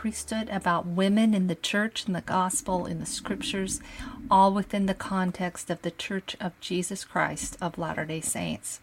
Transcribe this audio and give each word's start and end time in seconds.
priesthood, 0.00 0.48
about 0.48 0.86
women 0.86 1.34
in 1.34 1.46
the 1.46 1.54
church, 1.54 2.06
in 2.06 2.14
the 2.14 2.22
gospel, 2.22 2.86
in 2.86 3.00
the 3.00 3.04
scriptures, 3.04 3.82
all 4.30 4.50
within 4.50 4.86
the 4.86 4.94
context 4.94 5.68
of 5.68 5.82
the 5.82 5.90
Church 5.90 6.34
of 6.40 6.58
Jesus 6.58 7.04
Christ 7.04 7.58
of 7.60 7.76
Latter 7.76 8.06
day 8.06 8.22
Saints. 8.22 8.80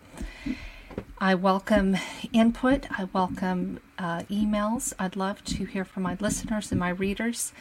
I 1.17 1.33
welcome 1.33 1.97
input. 2.31 2.85
I 2.91 3.05
welcome 3.13 3.79
uh, 3.97 4.19
emails. 4.29 4.93
I'd 4.99 5.15
love 5.15 5.43
to 5.45 5.65
hear 5.65 5.83
from 5.83 6.03
my 6.03 6.17
listeners 6.19 6.69
and 6.71 6.79
my 6.79 6.89
readers. 6.89 7.51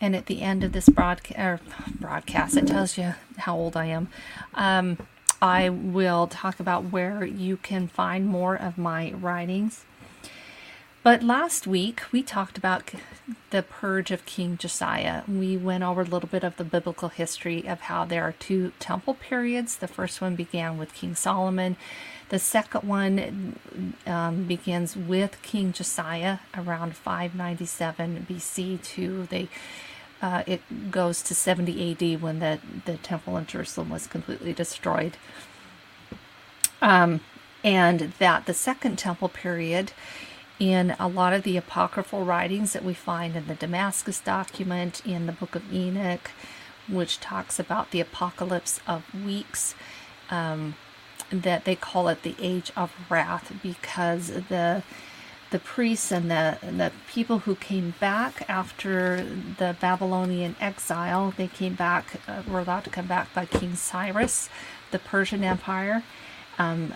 And 0.00 0.14
at 0.14 0.26
the 0.26 0.42
end 0.42 0.62
of 0.62 0.70
this 0.70 0.88
broadca- 0.88 1.58
broadcast, 1.98 2.56
it 2.56 2.68
tells 2.68 2.96
you 2.96 3.14
how 3.38 3.56
old 3.56 3.76
I 3.76 3.86
am. 3.86 4.06
Um, 4.54 4.98
I 5.42 5.68
will 5.68 6.28
talk 6.28 6.60
about 6.60 6.92
where 6.92 7.24
you 7.24 7.56
can 7.56 7.88
find 7.88 8.24
more 8.24 8.54
of 8.54 8.78
my 8.78 9.12
writings. 9.14 9.84
But 11.04 11.22
last 11.22 11.66
week 11.66 12.00
we 12.12 12.22
talked 12.22 12.56
about 12.56 12.90
the 13.50 13.62
purge 13.62 14.10
of 14.10 14.24
King 14.24 14.56
Josiah. 14.56 15.22
We 15.28 15.54
went 15.54 15.84
over 15.84 16.00
a 16.00 16.04
little 16.04 16.30
bit 16.30 16.42
of 16.42 16.56
the 16.56 16.64
biblical 16.64 17.10
history 17.10 17.68
of 17.68 17.82
how 17.82 18.06
there 18.06 18.22
are 18.22 18.32
two 18.32 18.72
temple 18.78 19.12
periods. 19.12 19.76
The 19.76 19.86
first 19.86 20.22
one 20.22 20.34
began 20.34 20.78
with 20.78 20.94
King 20.94 21.14
Solomon. 21.14 21.76
The 22.30 22.38
second 22.38 22.88
one 22.88 23.58
um, 24.06 24.44
begins 24.44 24.96
with 24.96 25.36
King 25.42 25.74
Josiah 25.74 26.38
around 26.56 26.96
597 26.96 28.26
BC 28.26 28.82
to 28.82 29.24
the 29.24 29.48
uh, 30.22 30.42
it 30.46 30.90
goes 30.90 31.20
to 31.20 31.34
70 31.34 31.92
AD 31.92 32.22
when 32.22 32.38
the, 32.38 32.60
the 32.86 32.96
temple 32.96 33.36
in 33.36 33.44
Jerusalem 33.44 33.90
was 33.90 34.06
completely 34.06 34.54
destroyed. 34.54 35.18
Um, 36.80 37.20
and 37.62 38.14
that 38.18 38.46
the 38.46 38.54
second 38.54 38.96
temple 38.98 39.28
period, 39.28 39.92
in 40.58 40.94
a 40.98 41.08
lot 41.08 41.32
of 41.32 41.42
the 41.42 41.56
apocryphal 41.56 42.24
writings 42.24 42.72
that 42.72 42.84
we 42.84 42.94
find 42.94 43.36
in 43.36 43.46
the 43.46 43.54
Damascus 43.54 44.20
document, 44.20 45.02
in 45.04 45.26
the 45.26 45.32
book 45.32 45.54
of 45.54 45.72
Enoch, 45.72 46.30
which 46.88 47.20
talks 47.20 47.58
about 47.58 47.90
the 47.90 48.00
apocalypse 48.00 48.80
of 48.86 49.02
weeks, 49.14 49.74
um, 50.30 50.76
that 51.30 51.64
they 51.64 51.74
call 51.74 52.08
it 52.08 52.22
the 52.22 52.36
age 52.40 52.70
of 52.76 52.92
wrath 53.10 53.52
because 53.62 54.28
the 54.28 54.82
the 55.50 55.58
priests 55.60 56.10
and 56.10 56.30
the 56.30 56.58
the 56.62 56.90
people 57.08 57.40
who 57.40 57.54
came 57.54 57.94
back 58.00 58.44
after 58.48 59.24
the 59.58 59.76
Babylonian 59.80 60.56
exile, 60.60 61.32
they 61.36 61.46
came 61.46 61.74
back 61.74 62.20
uh, 62.26 62.42
were 62.48 62.60
allowed 62.60 62.84
to 62.84 62.90
come 62.90 63.06
back 63.06 63.32
by 63.32 63.46
King 63.46 63.74
Cyrus, 63.76 64.48
the 64.90 64.98
Persian 64.98 65.44
Empire. 65.44 66.02
Um, 66.58 66.94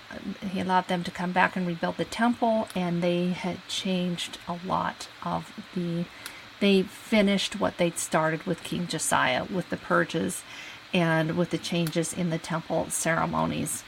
he 0.50 0.60
allowed 0.60 0.88
them 0.88 1.02
to 1.04 1.10
come 1.10 1.32
back 1.32 1.56
and 1.56 1.66
rebuild 1.66 1.96
the 1.96 2.04
temple, 2.04 2.68
and 2.74 3.02
they 3.02 3.30
had 3.30 3.66
changed 3.68 4.38
a 4.46 4.58
lot 4.64 5.08
of 5.22 5.52
the. 5.74 6.04
They 6.60 6.82
finished 6.82 7.60
what 7.60 7.76
they'd 7.76 7.98
started 7.98 8.44
with 8.44 8.64
King 8.64 8.88
Josiah, 8.88 9.44
with 9.44 9.70
the 9.70 9.76
purges, 9.76 10.42
and 10.92 11.36
with 11.36 11.50
the 11.50 11.58
changes 11.58 12.12
in 12.12 12.30
the 12.30 12.38
temple 12.38 12.90
ceremonies, 12.90 13.84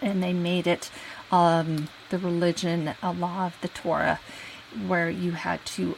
and 0.00 0.22
they 0.22 0.32
made 0.32 0.66
it 0.66 0.90
um, 1.30 1.88
the 2.10 2.18
religion, 2.18 2.94
a 3.02 3.12
law 3.12 3.46
of 3.46 3.60
the 3.60 3.68
Torah, 3.68 4.20
where 4.86 5.10
you 5.10 5.32
had 5.32 5.64
to 5.66 5.96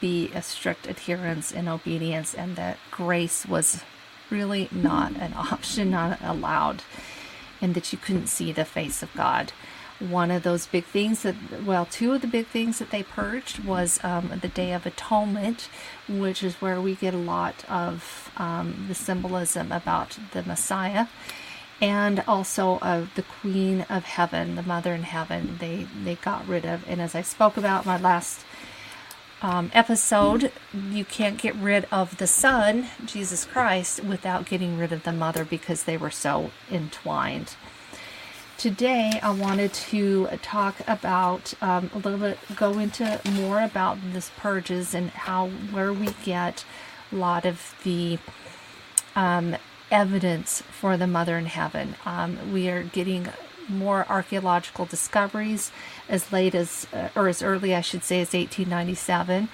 be 0.00 0.30
a 0.34 0.42
strict 0.42 0.86
adherence 0.86 1.52
and 1.52 1.68
obedience, 1.68 2.34
and 2.34 2.56
that 2.56 2.78
grace 2.90 3.46
was 3.46 3.82
really 4.30 4.68
not 4.72 5.14
an 5.16 5.34
option, 5.36 5.90
not 5.90 6.18
allowed, 6.22 6.82
and 7.64 7.74
that 7.74 7.92
you 7.92 7.98
couldn't 7.98 8.28
see 8.28 8.52
the 8.52 8.64
face 8.64 9.02
of 9.02 9.12
God. 9.14 9.52
One 9.98 10.30
of 10.30 10.42
those 10.42 10.66
big 10.66 10.84
things 10.84 11.22
that, 11.22 11.34
well, 11.64 11.86
two 11.86 12.12
of 12.12 12.20
the 12.20 12.26
big 12.26 12.46
things 12.46 12.78
that 12.78 12.90
they 12.90 13.02
purged 13.02 13.64
was 13.64 14.02
um, 14.04 14.38
the 14.42 14.48
Day 14.48 14.72
of 14.72 14.84
Atonement, 14.84 15.68
which 16.08 16.42
is 16.42 16.60
where 16.60 16.80
we 16.80 16.94
get 16.94 17.14
a 17.14 17.28
lot 17.36 17.64
of 17.68 18.30
um, 18.36 18.84
the 18.88 18.94
symbolism 18.94 19.72
about 19.72 20.18
the 20.32 20.42
Messiah 20.42 21.06
and 21.80 22.22
also 22.28 22.78
of 22.80 23.14
the 23.14 23.22
Queen 23.22 23.86
of 23.88 24.04
Heaven, 24.04 24.56
the 24.56 24.62
Mother 24.62 24.92
in 24.94 25.04
Heaven. 25.04 25.56
They 25.58 25.86
they 26.04 26.16
got 26.16 26.46
rid 26.46 26.64
of, 26.64 26.88
and 26.88 27.00
as 27.00 27.14
I 27.14 27.22
spoke 27.22 27.56
about 27.56 27.86
my 27.86 27.98
last 27.98 28.44
um, 29.42 29.70
episode, 29.74 30.50
you 30.72 31.04
can't 31.04 31.38
get 31.38 31.54
rid 31.56 31.86
of 31.92 32.16
the 32.16 32.26
Son, 32.26 32.86
Jesus 33.04 33.44
Christ, 33.44 34.02
without 34.02 34.46
getting 34.46 34.78
rid 34.78 34.92
of 34.92 35.04
the 35.04 35.12
Mother 35.12 35.44
because 35.44 35.84
they 35.84 35.96
were 35.96 36.10
so 36.10 36.50
entwined. 36.70 37.56
Today, 38.56 39.18
I 39.22 39.30
wanted 39.30 39.74
to 39.74 40.28
talk 40.40 40.76
about 40.86 41.54
um, 41.60 41.90
a 41.92 41.98
little 41.98 42.18
bit, 42.18 42.38
go 42.54 42.78
into 42.78 43.20
more 43.30 43.60
about 43.60 43.98
this 44.12 44.30
purges 44.36 44.94
and 44.94 45.10
how 45.10 45.48
where 45.48 45.92
we 45.92 46.08
get 46.24 46.64
a 47.12 47.16
lot 47.16 47.44
of 47.44 47.74
the 47.84 48.18
um, 49.16 49.56
evidence 49.90 50.62
for 50.62 50.96
the 50.96 51.06
Mother 51.06 51.36
in 51.36 51.46
Heaven. 51.46 51.96
Um, 52.06 52.52
we 52.52 52.68
are 52.68 52.82
getting 52.82 53.28
more 53.68 54.06
archaeological 54.08 54.84
discoveries 54.84 55.72
as 56.08 56.32
late 56.32 56.54
as, 56.54 56.86
uh, 56.92 57.08
or 57.14 57.28
as 57.28 57.42
early, 57.42 57.74
I 57.74 57.80
should 57.80 58.04
say, 58.04 58.20
as 58.20 58.32
1897. 58.32 59.48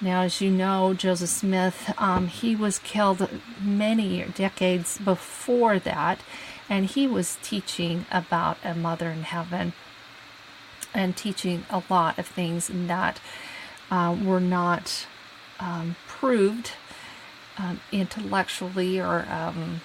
Now, 0.00 0.22
as 0.22 0.40
you 0.40 0.50
know, 0.50 0.92
Joseph 0.94 1.30
Smith, 1.30 1.94
um, 1.96 2.28
he 2.28 2.54
was 2.54 2.78
killed 2.78 3.28
many 3.60 4.24
decades 4.34 4.98
before 4.98 5.78
that, 5.78 6.20
and 6.68 6.86
he 6.86 7.06
was 7.06 7.38
teaching 7.42 8.04
about 8.10 8.58
a 8.62 8.74
mother 8.74 9.08
in 9.08 9.22
heaven 9.22 9.72
and 10.92 11.16
teaching 11.16 11.64
a 11.70 11.82
lot 11.88 12.18
of 12.18 12.26
things 12.26 12.70
that 12.72 13.20
uh, 13.90 14.16
were 14.22 14.40
not 14.40 15.06
um, 15.60 15.96
proved 16.06 16.72
um, 17.58 17.80
intellectually 17.92 19.00
or 19.00 19.26
um, 19.30 19.80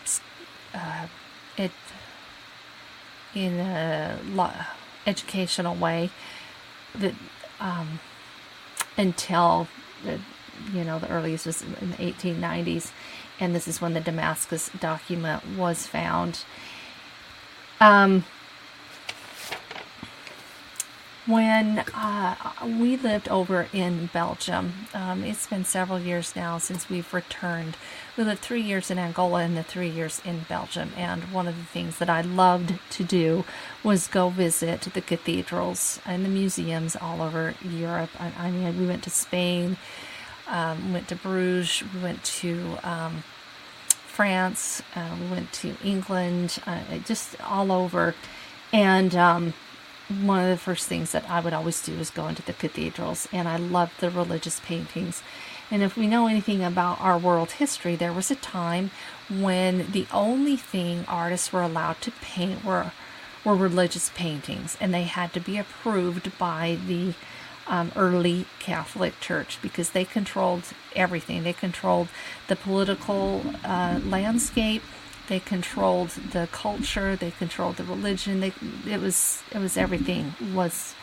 uh, 0.73 1.07
it 1.57 1.71
in 3.33 3.59
a 3.59 4.19
educational 5.05 5.75
way 5.75 6.09
that 6.95 7.13
um, 7.59 7.99
until 8.97 9.67
the, 10.03 10.19
you 10.73 10.83
know 10.83 10.99
the 10.99 11.09
earliest 11.09 11.45
was 11.45 11.61
in 11.61 11.91
the 11.91 11.97
1890s 11.97 12.91
and 13.39 13.55
this 13.55 13.67
is 13.67 13.81
when 13.81 13.93
the 13.93 13.99
Damascus 13.99 14.69
document 14.79 15.43
was 15.57 15.87
found. 15.87 16.43
Um, 17.79 18.23
when 21.27 21.79
uh, 21.93 22.35
we 22.65 22.97
lived 22.97 23.29
over 23.29 23.67
in 23.71 24.07
Belgium. 24.07 24.73
Um, 24.93 25.23
it's 25.23 25.45
been 25.45 25.65
several 25.65 25.99
years 25.99 26.35
now 26.35 26.57
since 26.57 26.89
we've 26.89 27.13
returned. 27.13 27.77
We 28.17 28.23
lived 28.23 28.41
three 28.41 28.61
years 28.61 28.89
in 28.89 28.97
Angola 28.97 29.41
and 29.41 29.55
the 29.55 29.63
three 29.63 29.89
years 29.89 30.21
in 30.25 30.41
Belgium. 30.49 30.91
And 30.97 31.31
one 31.31 31.47
of 31.47 31.55
the 31.57 31.63
things 31.63 31.99
that 31.99 32.09
I 32.09 32.21
loved 32.21 32.79
to 32.91 33.03
do 33.03 33.45
was 33.83 34.07
go 34.07 34.29
visit 34.29 34.81
the 34.81 35.01
cathedrals 35.01 35.99
and 36.05 36.25
the 36.25 36.29
museums 36.29 36.95
all 36.95 37.21
over 37.21 37.53
Europe. 37.63 38.09
I, 38.19 38.31
I 38.37 38.51
mean, 38.51 38.79
we 38.79 38.87
went 38.87 39.03
to 39.03 39.11
Spain, 39.11 39.77
um, 40.47 40.91
went 40.91 41.07
to 41.09 41.15
Bruges, 41.15 41.83
we 41.93 42.01
went 42.01 42.23
to 42.23 42.77
um, 42.83 43.23
France, 44.07 44.81
uh, 44.95 45.15
we 45.21 45.27
went 45.27 45.53
to 45.53 45.75
England, 45.83 46.57
uh, 46.65 46.97
just 47.05 47.39
all 47.43 47.71
over. 47.71 48.15
And 48.73 49.15
um, 49.15 49.53
one 50.11 50.43
of 50.43 50.49
the 50.49 50.57
first 50.57 50.87
things 50.87 51.11
that 51.11 51.29
I 51.29 51.39
would 51.39 51.53
always 51.53 51.81
do 51.81 51.93
is 51.93 52.09
go 52.09 52.27
into 52.27 52.41
the 52.41 52.53
cathedrals, 52.53 53.27
and 53.31 53.47
I 53.47 53.57
loved 53.57 53.99
the 53.99 54.09
religious 54.09 54.59
paintings. 54.59 55.23
And 55.69 55.81
if 55.81 55.95
we 55.95 56.07
know 56.07 56.27
anything 56.27 56.63
about 56.63 56.99
our 56.99 57.17
world 57.17 57.51
history, 57.51 57.95
there 57.95 58.13
was 58.13 58.29
a 58.29 58.35
time 58.35 58.91
when 59.29 59.91
the 59.91 60.05
only 60.11 60.57
thing 60.57 61.05
artists 61.07 61.53
were 61.53 61.61
allowed 61.61 62.01
to 62.01 62.11
paint 62.11 62.65
were 62.65 62.91
were 63.43 63.55
religious 63.55 64.11
paintings, 64.13 64.77
and 64.79 64.93
they 64.93 65.03
had 65.03 65.33
to 65.33 65.39
be 65.39 65.57
approved 65.57 66.37
by 66.37 66.77
the 66.85 67.13
um, 67.67 67.91
early 67.95 68.45
Catholic 68.59 69.19
Church 69.19 69.57
because 69.61 69.91
they 69.91 70.05
controlled 70.05 70.63
everything. 70.95 71.43
They 71.43 71.53
controlled 71.53 72.09
the 72.47 72.55
political 72.55 73.43
uh, 73.63 73.99
landscape 74.05 74.83
they 75.27 75.39
controlled 75.39 76.09
the 76.09 76.47
culture. 76.51 77.15
They 77.15 77.31
controlled 77.31 77.77
the 77.77 77.83
religion. 77.83 78.39
They 78.39 78.53
it 78.87 78.99
was 78.99 79.43
it 79.51 79.59
was 79.59 79.77
everything 79.77 80.35
was 80.53 80.95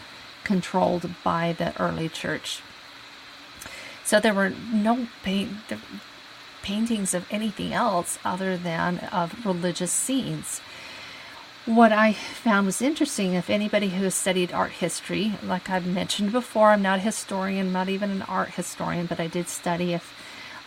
controlled 0.44 1.10
by 1.24 1.52
the 1.52 1.78
early 1.80 2.08
church. 2.08 2.62
So 4.04 4.18
there 4.20 4.32
were 4.32 4.50
no 4.72 5.08
paint, 5.22 5.50
paintings 6.62 7.12
of 7.12 7.26
anything 7.30 7.74
else 7.74 8.18
other 8.24 8.56
than 8.56 8.98
of 9.12 9.44
religious 9.44 9.92
scenes. 9.92 10.62
What 11.66 11.92
I 11.92 12.14
found 12.14 12.64
was 12.64 12.80
interesting, 12.80 13.34
if 13.34 13.50
anybody 13.50 13.90
who 13.90 14.04
has 14.04 14.14
studied 14.14 14.52
art 14.52 14.72
history, 14.72 15.34
like 15.42 15.68
I've 15.68 15.86
mentioned 15.86 16.32
before, 16.32 16.70
I'm 16.70 16.80
not 16.80 17.00
a 17.00 17.02
historian, 17.02 17.70
not 17.70 17.90
even 17.90 18.10
an 18.10 18.22
art 18.22 18.52
historian, 18.52 19.04
but 19.04 19.20
I 19.20 19.26
did 19.26 19.50
study 19.50 19.92
if 19.92 20.14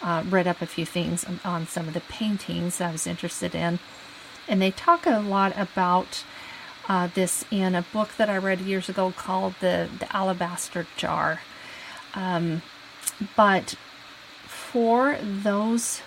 uh, 0.02 0.24
read 0.30 0.48
up 0.48 0.62
a 0.62 0.66
few 0.66 0.86
things 0.86 1.26
on, 1.44 1.68
some 1.68 1.88
of 1.88 1.94
the 1.94 2.02
paintings 2.02 2.82
I 2.82 2.92
was 2.92 3.08
interested 3.08 3.56
in. 3.56 3.80
And 4.48 4.62
they 4.62 4.72
talk 4.72 5.06
a 5.06 5.20
lot 5.20 5.54
about 5.58 6.24
uh, 6.90 7.08
this 7.14 7.46
in 7.52 7.76
a 7.76 7.84
book 7.94 8.10
that 8.18 8.30
I 8.30 8.38
read 8.38 8.60
years 8.62 8.90
ago 8.90 9.14
called 9.16 9.56
the 9.62 9.90
the 10.00 10.14
Alabaster 10.16 10.88
Jar. 10.98 11.42
Um, 12.16 12.62
but 13.36 13.76
for 14.46 15.18
those, 15.22 16.02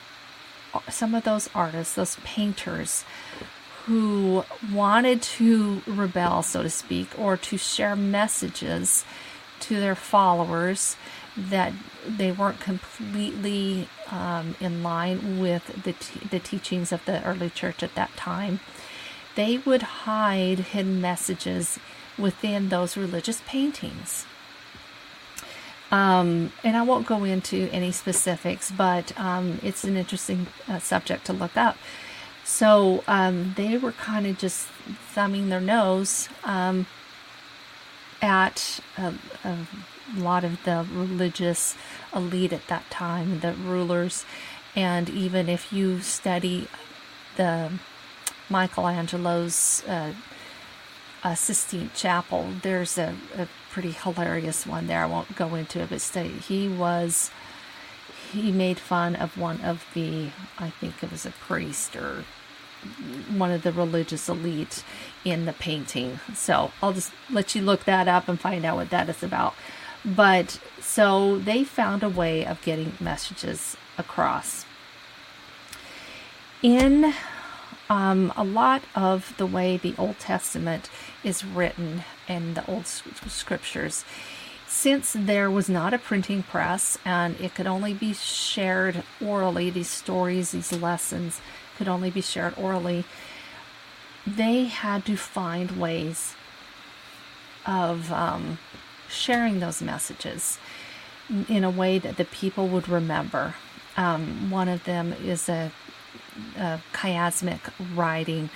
some 0.91 1.15
of 1.15 1.25
those 1.25 1.49
artists, 1.55 1.95
those 1.95 2.17
painters 2.25 3.05
who 3.87 4.45
wanted 4.73 5.23
to 5.23 5.83
rebel, 5.87 6.43
so 6.43 6.63
to 6.63 6.71
speak, 6.71 7.09
or 7.19 7.37
to 7.37 7.57
share 7.57 7.95
messages 7.95 9.05
to 9.61 9.79
their 9.79 9.95
followers 9.95 10.97
that 11.37 11.73
they 12.07 12.31
weren't 12.31 12.61
completely 12.61 13.89
um, 14.11 14.55
in 14.61 14.83
line 14.83 15.41
with 15.41 15.83
the, 15.83 15.93
t- 15.93 16.27
the 16.31 16.39
teachings 16.39 16.93
of 16.93 17.05
the 17.05 17.25
early 17.25 17.51
church 17.51 17.83
at 17.83 17.95
that 17.95 18.17
time, 18.17 18.61
they 19.35 19.59
would 19.59 19.83
hide 19.83 20.59
hidden 20.59 21.01
messages 21.01 21.79
within 22.17 22.69
those 22.69 22.97
religious 22.97 23.43
paintings. 23.47 24.27
Um, 25.91 26.53
and 26.63 26.77
I 26.77 26.83
won't 26.83 27.07
go 27.07 27.25
into 27.25 27.69
any 27.71 27.93
specifics, 27.93 28.71
but 28.71 29.19
um, 29.19 29.61
it's 29.63 29.85
an 29.85 29.97
interesting 29.97 30.47
uh, 30.69 30.79
subject 30.79 31.25
to 31.27 31.33
look 31.33 31.57
up. 31.57 31.77
So 32.45 33.03
um, 33.07 33.55
they 33.57 33.77
were 33.79 33.93
kind 33.93 34.27
of 34.27 34.39
just 34.39 34.67
thumbing 35.13 35.49
their 35.49 35.61
nose 35.61 36.29
um, 36.45 36.87
at 38.21 38.81
a, 38.99 39.15
a, 39.45 39.57
lot 40.17 40.45
of 40.45 40.63
the 40.65 40.87
religious 40.93 41.77
elite 42.15 42.53
at 42.53 42.67
that 42.69 42.89
time, 42.91 43.41
the 43.41 43.53
rulers. 43.53 44.25
And 44.77 45.09
even 45.09 45.49
if 45.49 45.73
you 45.73 46.01
study 46.01 46.69
the 47.37 47.73
Michelangelo's 48.51 49.83
uh, 49.87 50.13
uh, 51.23 51.35
Sistine 51.35 51.91
Chapel, 51.95 52.49
there's 52.63 52.99
a, 52.99 53.15
a, 53.37 53.49
pretty 53.71 53.91
hilarious 53.91 54.69
one 54.69 54.87
there. 54.87 55.03
I 55.03 55.07
won't 55.07 55.35
go 55.35 55.57
into 55.57 55.81
it, 55.81 55.91
but 55.91 56.01
stay, 56.01 56.29
he 56.29 56.69
was 56.69 57.33
he 58.31 58.53
made 58.53 58.79
fun 58.79 59.17
of 59.17 59.37
one 59.37 59.61
of 59.63 59.85
the 59.95 60.31
I 60.59 60.71
think 60.71 61.03
it 61.03 61.11
was 61.11 61.27
a 61.27 61.31
priest 61.31 61.97
or 61.97 62.25
one 63.37 63.51
of 63.51 63.63
the 63.63 63.73
religious 63.73 64.29
elite 64.29 64.85
in 65.25 65.47
the 65.47 65.53
painting. 65.53 66.21
So 66.35 66.71
I'll 66.83 66.93
just 66.93 67.13
let 67.31 67.55
you 67.55 67.63
look 67.63 67.85
that 67.85 68.09
up 68.09 68.29
and 68.29 68.39
find 68.39 68.65
out 68.65 68.77
what 68.77 68.91
that 68.91 69.09
is 69.09 69.23
about. 69.23 69.55
But 70.05 70.61
so 70.81 71.39
they 71.39 71.65
found 71.65 72.03
a 72.03 72.09
way 72.09 72.45
of 72.45 72.61
getting 72.63 72.93
messages 73.01 73.77
across. 73.97 74.67
In 76.63 77.15
um, 77.89 78.33
a 78.37 78.45
lot 78.45 78.83
of 78.95 79.35
the 79.37 79.47
way 79.47 79.77
the 79.77 79.95
Old 79.99 80.19
Testament 80.19 80.91
is 81.23 81.45
written 81.45 82.05
in 82.29 82.55
the 82.55 82.67
Old 82.67 82.87
Scriptures, 82.87 84.05
since 84.67 85.15
there 85.19 85.51
was 85.51 85.69
not 85.69 85.95
a 85.95 85.99
printing 85.99 86.43
press 86.43 86.99
and 87.05 87.39
it 87.41 87.55
could 87.55 87.67
only 87.67 87.95
be 87.95 88.13
shared 88.13 89.05
orally, 89.25 89.71
these 89.71 89.91
stories, 89.91 90.51
these 90.51 90.73
lessons 90.73 91.41
could 91.77 91.89
only 91.89 92.11
be 92.11 92.21
shared 92.21 92.55
orally, 92.57 93.05
they 94.27 94.65
had 94.65 95.05
to 95.05 95.17
find 95.17 95.79
ways 95.81 96.35
of 97.67 98.11
um, 98.13 98.59
sharing 99.15 99.61
those 99.61 99.81
messages 99.81 100.59
in 101.49 101.65
a 101.65 101.71
way 101.71 101.99
that 101.99 102.17
the 102.17 102.25
people 102.25 102.69
would 102.69 102.89
remember. 102.89 103.55
Um, 103.97 104.51
one 104.51 104.69
of 104.69 104.85
them 104.85 105.13
is 105.13 105.49
a, 105.49 105.71
a 106.57 106.81
chiasmic 106.93 107.61
writing 107.95 108.51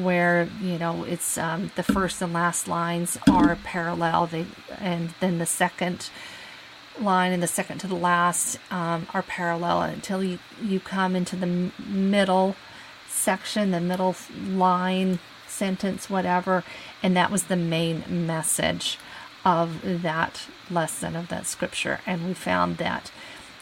where 0.00 0.48
you 0.60 0.78
know 0.78 1.04
it's 1.04 1.36
um, 1.36 1.72
the 1.74 1.82
first 1.82 2.22
and 2.22 2.32
last 2.32 2.68
lines 2.68 3.18
are 3.30 3.56
parallel. 3.64 4.26
They 4.26 4.46
and 4.78 5.14
then 5.20 5.38
the 5.38 5.46
second 5.46 6.10
line 7.00 7.32
and 7.32 7.42
the 7.42 7.46
second 7.48 7.78
to 7.78 7.86
the 7.86 7.94
last 7.96 8.58
um, 8.70 9.06
are 9.14 9.22
parallel 9.22 9.82
until 9.82 10.22
you 10.22 10.38
you 10.62 10.78
come 10.78 11.16
into 11.16 11.36
the 11.36 11.70
middle 11.86 12.54
section 13.08 13.70
the 13.70 13.80
middle 13.80 14.14
line 14.48 15.18
sentence 15.46 16.08
whatever. 16.08 16.64
And 17.02 17.16
that 17.16 17.30
was 17.30 17.44
the 17.44 17.56
main 17.56 18.04
message 18.08 18.98
of 19.44 20.02
that 20.02 20.46
lesson 20.70 21.16
of 21.16 21.28
that 21.28 21.46
scripture 21.46 22.00
and 22.06 22.26
we 22.26 22.34
found 22.34 22.76
that 22.76 23.10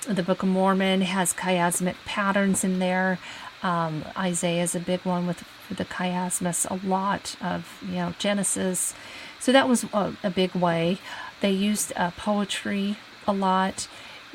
the 0.08 0.22
book 0.22 0.42
of 0.42 0.48
mormon 0.48 1.02
has 1.02 1.32
chiasmic 1.34 1.96
patterns 2.04 2.64
in 2.64 2.78
there 2.78 3.18
um, 3.62 4.04
isaiah 4.16 4.62
is 4.62 4.74
a 4.74 4.80
big 4.80 5.00
one 5.00 5.26
with 5.26 5.44
the 5.76 5.84
chiasmus 5.84 6.66
a 6.70 6.86
lot 6.86 7.36
of 7.40 7.82
you 7.82 7.96
know 7.96 8.14
Genesis. 8.18 8.94
So 9.38 9.52
that 9.52 9.68
was 9.68 9.84
a, 9.92 10.14
a 10.22 10.30
big 10.30 10.54
way. 10.54 10.98
They 11.40 11.50
used 11.50 11.92
uh, 11.96 12.10
poetry 12.12 12.96
a 13.26 13.32
lot. 13.32 13.88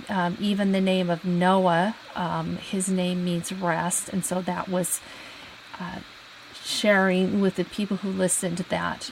Um, 0.10 0.38
even 0.42 0.74
the 0.74 0.82
name 0.82 1.10
of 1.10 1.24
Noah, 1.24 1.96
um, 2.16 2.58
his 2.58 2.90
name 2.90 3.24
means 3.24 3.54
rest, 3.54 4.10
and 4.10 4.26
so 4.26 4.42
that 4.42 4.68
was 4.68 5.00
uh, 5.80 6.00
sharing 6.66 7.40
with 7.40 7.56
the 7.56 7.64
people 7.64 7.98
who 7.98 8.10
listened 8.10 8.58
that 8.58 9.12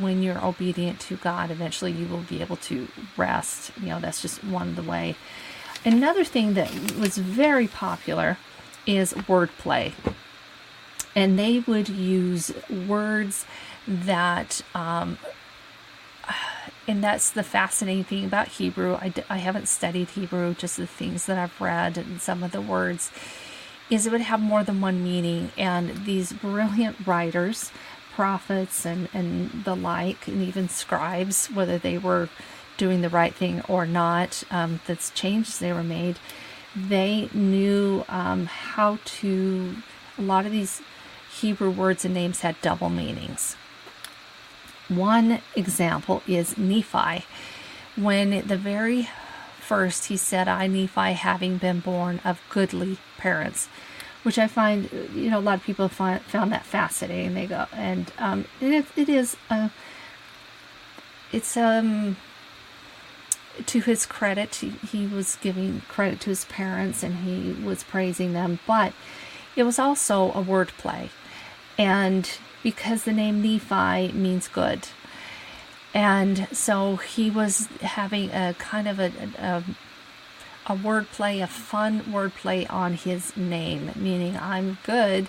when 0.00 0.22
you're 0.22 0.42
obedient 0.42 0.98
to 1.00 1.16
God, 1.16 1.50
eventually 1.50 1.92
you 1.92 2.08
will 2.08 2.22
be 2.22 2.40
able 2.40 2.56
to 2.56 2.88
rest. 3.16 3.70
You 3.78 3.88
know, 3.88 4.00
that's 4.00 4.22
just 4.22 4.42
one 4.42 4.68
of 4.68 4.76
the 4.76 4.82
way. 4.82 5.14
Another 5.84 6.24
thing 6.24 6.54
that 6.54 6.70
was 6.98 7.18
very 7.18 7.68
popular 7.68 8.38
is 8.86 9.12
wordplay 9.12 9.92
and 11.14 11.38
they 11.38 11.60
would 11.60 11.88
use 11.88 12.52
words 12.88 13.46
that 13.86 14.62
um, 14.74 15.18
and 16.88 17.02
that's 17.02 17.30
the 17.30 17.42
fascinating 17.42 18.04
thing 18.04 18.24
about 18.24 18.48
Hebrew. 18.48 18.94
I, 18.94 19.12
I 19.30 19.38
haven't 19.38 19.68
studied 19.68 20.10
Hebrew, 20.10 20.54
just 20.54 20.76
the 20.76 20.86
things 20.86 21.26
that 21.26 21.38
I've 21.38 21.60
read 21.60 21.96
and 21.96 22.20
some 22.20 22.42
of 22.42 22.52
the 22.52 22.60
words, 22.60 23.10
is 23.90 24.06
it 24.06 24.12
would 24.12 24.20
have 24.22 24.40
more 24.40 24.64
than 24.64 24.80
one 24.80 25.02
meaning. 25.02 25.52
And 25.56 26.04
these 26.04 26.32
brilliant 26.32 27.06
writers, 27.06 27.70
prophets, 28.12 28.86
and, 28.86 29.08
and 29.12 29.64
the 29.64 29.74
like, 29.74 30.26
and 30.28 30.42
even 30.42 30.68
scribes, 30.68 31.46
whether 31.46 31.78
they 31.78 31.98
were 31.98 32.28
doing 32.76 33.02
the 33.02 33.08
right 33.08 33.34
thing 33.34 33.62
or 33.68 33.86
not, 33.86 34.42
um, 34.50 34.80
that's 34.86 35.10
changes 35.10 35.58
they 35.58 35.72
were 35.72 35.82
made, 35.82 36.18
they 36.74 37.28
knew 37.32 38.04
um, 38.08 38.46
how 38.46 38.98
to, 39.04 39.76
a 40.18 40.22
lot 40.22 40.46
of 40.46 40.52
these 40.52 40.82
Hebrew 41.40 41.70
words 41.70 42.04
and 42.04 42.14
names 42.14 42.40
had 42.40 42.60
double 42.60 42.90
meanings. 42.90 43.56
One 44.88 45.40
example 45.54 46.22
is 46.26 46.58
Nephi. 46.58 47.24
When 47.96 48.46
the 48.46 48.56
very 48.56 49.08
first 49.60 50.06
he 50.06 50.16
said, 50.16 50.46
I, 50.48 50.66
Nephi, 50.66 51.12
having 51.12 51.58
been 51.58 51.80
born 51.80 52.20
of 52.24 52.40
goodly 52.50 52.98
parents, 53.24 53.68
which 54.22 54.38
I 54.38 54.46
find, 54.46 54.90
you 55.14 55.30
know, 55.30 55.38
a 55.38 55.46
lot 55.48 55.56
of 55.58 55.64
people 55.64 55.88
find, 55.88 56.20
found 56.22 56.52
that 56.52 56.64
fascinating. 56.66 57.34
They 57.34 57.46
go, 57.46 57.66
and 57.72 58.12
um, 58.18 58.44
it, 58.60 58.86
it 58.96 59.08
is, 59.08 59.36
a, 59.50 59.70
it's, 61.32 61.56
um, 61.56 62.16
to 63.66 63.80
his 63.80 64.04
credit, 64.06 64.56
he, 64.56 64.70
he 64.92 65.06
was 65.06 65.36
giving 65.36 65.82
credit 65.88 66.20
to 66.20 66.30
his 66.30 66.44
parents 66.46 67.02
and 67.02 67.14
he 67.26 67.52
was 67.64 67.84
praising 67.84 68.32
them, 68.32 68.58
but 68.66 68.92
it 69.56 69.62
was 69.62 69.78
also 69.78 70.30
a 70.32 70.42
wordplay 70.42 71.08
and 71.78 72.38
because 72.62 73.04
the 73.04 73.12
name 73.12 73.42
Nephi 73.42 74.12
means 74.12 74.48
good. 74.48 74.88
And 75.92 76.48
so 76.50 76.96
he 76.96 77.30
was 77.30 77.66
having 77.80 78.30
a 78.30 78.54
kind 78.58 78.88
of 78.88 78.98
a, 78.98 79.12
a, 79.38 79.62
a 80.66 80.74
wordplay, 80.74 81.42
a 81.42 81.46
fun 81.46 82.00
wordplay 82.02 82.70
on 82.70 82.94
his 82.94 83.36
name, 83.36 83.90
meaning 83.94 84.36
I'm 84.36 84.78
good, 84.84 85.28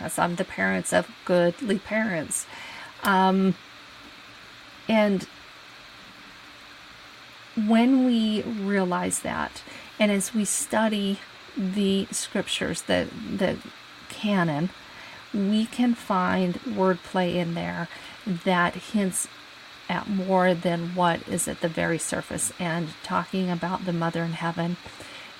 as 0.00 0.18
I'm 0.18 0.36
the 0.36 0.44
parents 0.44 0.92
of 0.92 1.10
goodly 1.24 1.78
parents. 1.78 2.46
Um, 3.02 3.54
and 4.88 5.26
when 7.66 8.06
we 8.06 8.42
realize 8.42 9.20
that, 9.20 9.62
and 9.98 10.10
as 10.10 10.34
we 10.34 10.44
study 10.44 11.18
the 11.56 12.06
scriptures, 12.10 12.82
the 12.82 13.08
the 13.36 13.58
canon, 14.08 14.70
we 15.34 15.66
can 15.66 15.94
find 15.94 16.54
wordplay 16.60 17.34
in 17.34 17.54
there 17.54 17.88
that 18.24 18.74
hints 18.74 19.28
at 19.88 20.08
more 20.08 20.54
than 20.54 20.94
what 20.94 21.26
is 21.28 21.48
at 21.48 21.60
the 21.60 21.68
very 21.68 21.98
surface. 21.98 22.52
And 22.58 22.88
talking 23.02 23.50
about 23.50 23.84
the 23.84 23.92
Mother 23.92 24.22
in 24.22 24.32
Heaven 24.32 24.76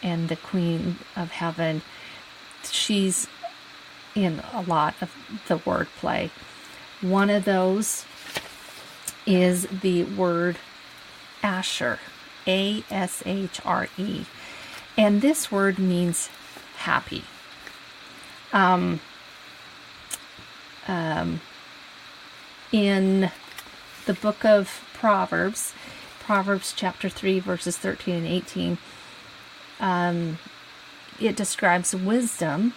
and 0.03 0.29
the 0.29 0.37
Queen 0.37 0.97
of 1.17 1.31
Heaven, 1.33 1.83
she's 2.65 3.27
in 4.15 4.43
a 4.53 4.63
lot 4.63 4.95
of 5.01 5.15
the 5.49 5.59
wordplay. 5.59 6.31
One 7.01 7.31
of 7.31 7.45
those 7.45 8.05
is 9.27 9.67
the 9.67 10.05
word 10.05 10.57
Asher, 11.43 12.01
A 12.47 12.83
S 12.91 13.23
H 13.27 13.61
R 13.65 13.89
E. 13.97 14.25
And 14.97 15.21
this 15.21 15.53
word 15.53 15.79
means 15.79 16.29
happy. 16.79 17.25
Um, 18.53 19.01
um, 20.89 21.41
in 22.73 23.31
the 24.09 24.15
book 24.15 24.43
of 24.43 24.89
Proverbs, 24.95 25.75
Proverbs 26.19 26.73
chapter 26.75 27.11
3, 27.11 27.41
verses 27.41 27.77
13 27.77 28.15
and 28.15 28.27
18, 28.27 28.79
um, 29.81 30.39
it 31.21 31.37
describes 31.37 31.95
wisdom 31.95 32.73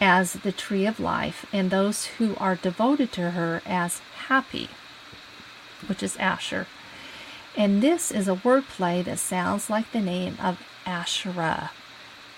as 0.00 0.32
the 0.32 0.50
tree 0.50 0.86
of 0.86 0.98
life 0.98 1.44
and 1.52 1.70
those 1.70 2.06
who 2.16 2.34
are 2.36 2.56
devoted 2.56 3.12
to 3.12 3.32
her 3.32 3.60
as 3.66 3.98
happy, 4.28 4.70
which 5.88 6.02
is 6.02 6.16
Asher. 6.16 6.66
And 7.54 7.82
this 7.82 8.10
is 8.10 8.26
a 8.26 8.34
wordplay 8.36 9.04
that 9.04 9.18
sounds 9.18 9.68
like 9.68 9.92
the 9.92 10.00
name 10.00 10.38
of 10.42 10.58
Asherah. 10.86 11.70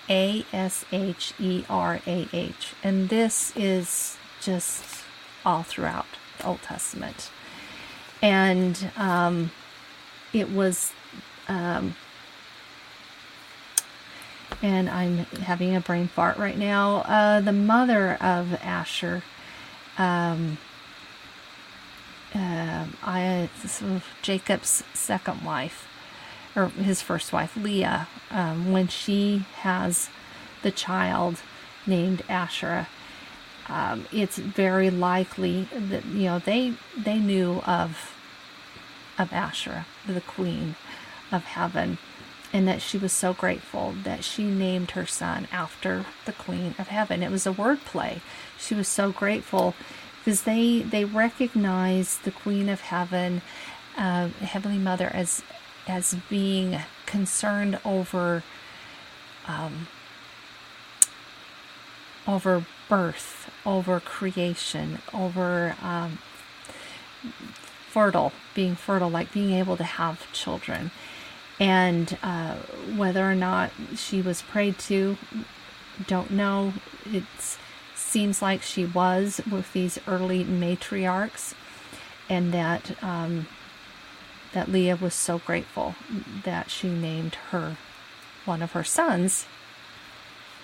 A 0.09 0.45
S 0.51 0.83
H 0.91 1.33
E 1.39 1.63
R 1.69 2.01
A 2.05 2.27
H. 2.33 2.73
And 2.83 3.07
this 3.07 3.53
is 3.55 4.17
just 4.41 5.03
all 5.45 5.63
throughout 5.63 6.05
the 6.39 6.47
Old 6.47 6.61
Testament. 6.61 7.29
And 8.21 8.91
um, 8.97 9.51
it 10.33 10.51
was, 10.51 10.93
um, 11.47 11.95
and 14.61 14.89
I'm 14.89 15.17
having 15.43 15.75
a 15.75 15.79
brain 15.81 16.07
fart 16.07 16.37
right 16.37 16.57
now. 16.57 16.97
Uh, 17.01 17.41
the 17.41 17.53
mother 17.53 18.13
of 18.19 18.53
Asher, 18.63 19.23
um, 19.97 20.57
uh, 22.33 22.85
I, 23.03 23.49
Jacob's 24.21 24.83
second 24.93 25.43
wife, 25.43 25.87
or 26.55 26.69
his 26.69 27.01
first 27.01 27.31
wife, 27.31 27.55
Leah, 27.55 28.07
um, 28.31 28.71
when 28.71 28.87
she 28.87 29.45
has 29.57 30.09
the 30.63 30.71
child 30.71 31.41
named 31.85 32.23
Asherah, 32.27 32.87
um, 33.69 34.05
it's 34.11 34.37
very 34.37 34.89
likely 34.89 35.67
that 35.73 36.05
you 36.05 36.25
know 36.25 36.39
they 36.39 36.73
they 36.97 37.19
knew 37.19 37.61
of 37.65 38.13
of 39.17 39.33
Asherah, 39.33 39.85
the 40.05 40.21
queen 40.21 40.75
of 41.31 41.43
heaven, 41.43 41.97
and 42.53 42.67
that 42.67 42.81
she 42.81 42.97
was 42.97 43.11
so 43.11 43.33
grateful 43.33 43.93
that 44.03 44.23
she 44.23 44.43
named 44.43 44.91
her 44.91 45.05
son 45.05 45.47
after 45.51 46.05
the 46.25 46.33
queen 46.33 46.75
of 46.79 46.87
heaven. 46.87 47.23
It 47.23 47.31
was 47.31 47.45
a 47.45 47.51
word 47.51 47.83
play. 47.83 48.21
She 48.57 48.75
was 48.75 48.87
so 48.87 49.11
grateful 49.11 49.75
because 50.19 50.43
they 50.43 50.81
they 50.81 51.03
recognize 51.05 52.19
the 52.19 52.31
queen 52.31 52.69
of 52.69 52.81
heaven, 52.81 53.41
uh, 53.97 54.29
heavenly 54.29 54.77
mother, 54.77 55.09
as 55.13 55.43
as 55.87 56.15
being 56.29 56.79
concerned 57.05 57.79
over 57.83 58.43
um, 59.47 59.87
over 62.27 62.65
birth, 62.87 63.49
over 63.65 63.99
creation, 63.99 64.99
over 65.13 65.75
um, 65.81 66.19
fertile, 67.87 68.31
being 68.53 68.75
fertile, 68.75 69.09
like 69.09 69.31
being 69.33 69.51
able 69.51 69.77
to 69.77 69.83
have 69.83 70.31
children. 70.33 70.91
And 71.59 72.17
uh, 72.21 72.55
whether 72.95 73.29
or 73.29 73.35
not 73.35 73.71
she 73.95 74.21
was 74.21 74.41
prayed 74.41 74.77
to, 74.79 75.17
don't 76.05 76.31
know. 76.31 76.73
It 77.05 77.23
seems 77.95 78.41
like 78.41 78.61
she 78.61 78.85
was 78.85 79.41
with 79.51 79.73
these 79.73 79.99
early 80.07 80.43
matriarchs, 80.43 81.55
and 82.29 82.53
that 82.53 83.01
um, 83.03 83.47
that 84.53 84.71
Leah 84.71 84.97
was 84.97 85.15
so 85.15 85.39
grateful 85.39 85.95
that 86.43 86.69
she 86.69 86.89
named 86.89 87.35
her 87.51 87.77
one 88.45 88.61
of 88.61 88.73
her 88.73 88.83
sons 88.83 89.47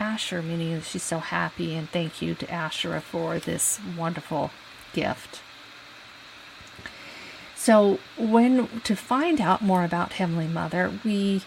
Asher, 0.03 0.41
meaning 0.41 0.81
she's 0.81 1.03
so 1.03 1.19
happy 1.19 1.75
and 1.75 1.89
thank 1.89 2.21
you 2.21 2.35
to 2.35 2.51
Asherah 2.51 2.99
for 2.99 3.39
this 3.39 3.79
wonderful 3.97 4.51
gift. 4.91 5.41
So 7.55 7.99
when 8.17 8.81
to 8.81 8.95
find 8.95 9.39
out 9.39 9.61
more 9.61 9.85
about 9.85 10.13
Heavenly 10.13 10.47
Mother, 10.47 10.91
we 11.05 11.43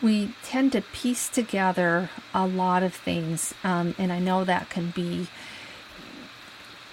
we 0.00 0.32
tend 0.42 0.72
to 0.72 0.80
piece 0.80 1.28
together 1.28 2.08
a 2.32 2.46
lot 2.46 2.82
of 2.82 2.94
things, 2.94 3.52
um, 3.62 3.94
and 3.98 4.10
I 4.12 4.20
know 4.20 4.44
that 4.44 4.70
can 4.70 4.90
be 4.90 5.26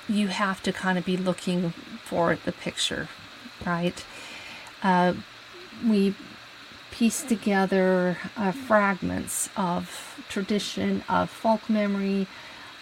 you 0.10 0.28
have 0.28 0.62
to 0.64 0.74
kind 0.74 0.98
of 0.98 1.06
be 1.06 1.16
looking 1.16 1.70
for 2.04 2.38
the 2.44 2.52
picture, 2.52 3.08
right? 3.66 4.04
Uh, 4.84 5.14
we 5.86 6.14
piece 6.96 7.24
together 7.24 8.18
uh, 8.38 8.54
fragments 8.54 9.50
of 9.58 10.24
tradition, 10.30 11.04
of 11.10 11.30
folk 11.30 11.70
memory, 11.70 12.26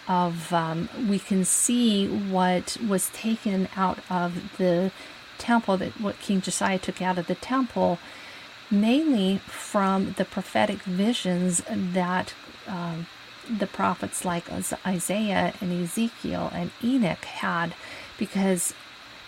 of 0.06 0.52
um, 0.52 0.88
we 1.08 1.18
can 1.18 1.44
see 1.44 2.06
what 2.06 2.76
was 2.86 3.08
taken 3.10 3.68
out 3.74 3.98
of 4.08 4.56
the 4.56 4.92
temple 5.38 5.76
that 5.76 6.00
what 6.00 6.18
King 6.20 6.40
Josiah 6.40 6.78
took 6.78 7.02
out 7.02 7.18
of 7.18 7.26
the 7.26 7.34
temple, 7.34 7.98
mainly 8.70 9.38
from 9.46 10.12
the 10.12 10.24
prophetic 10.24 10.82
visions 10.82 11.62
that 11.68 12.34
um, 12.68 13.08
the 13.50 13.66
prophets 13.66 14.24
like 14.24 14.44
Isaiah 14.86 15.54
and 15.60 15.72
Ezekiel 15.82 16.52
and 16.54 16.70
Enoch 16.84 17.24
had, 17.24 17.74
because 18.16 18.74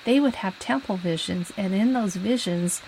they 0.04 0.20
would 0.20 0.36
have 0.36 0.56
temple 0.60 0.96
visions, 0.96 1.52
and 1.56 1.74
in 1.74 1.92
those 1.92 2.14
visions, 2.14 2.82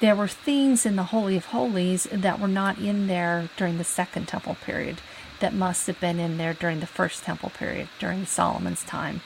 there 0.00 0.14
were 0.14 0.28
things 0.28 0.86
in 0.86 0.96
the 0.96 1.04
Holy 1.04 1.36
of 1.36 1.46
Holies 1.46 2.04
that 2.12 2.38
were 2.38 2.48
not 2.48 2.78
in 2.78 3.06
there 3.06 3.48
during 3.56 3.78
the 3.78 3.84
Second 3.84 4.28
Temple 4.28 4.56
period 4.64 5.00
that 5.40 5.54
must 5.54 5.86
have 5.86 6.00
been 6.00 6.18
in 6.18 6.38
there 6.38 6.54
during 6.54 6.80
the 6.80 6.86
First 6.86 7.24
Temple 7.24 7.50
period, 7.50 7.88
during 7.98 8.26
Solomon's 8.26 8.84
time. 8.84 9.20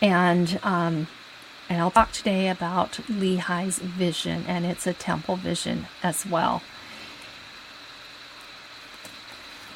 And 0.00 0.58
um, 0.62 1.08
and 1.68 1.80
I'll 1.80 1.90
talk 1.90 2.12
today 2.12 2.48
about 2.48 2.92
Lehi's 3.08 3.78
vision, 3.78 4.44
and 4.46 4.66
it's 4.66 4.86
a 4.86 4.92
temple 4.92 5.36
vision 5.36 5.86
as 6.02 6.26
well. 6.26 6.62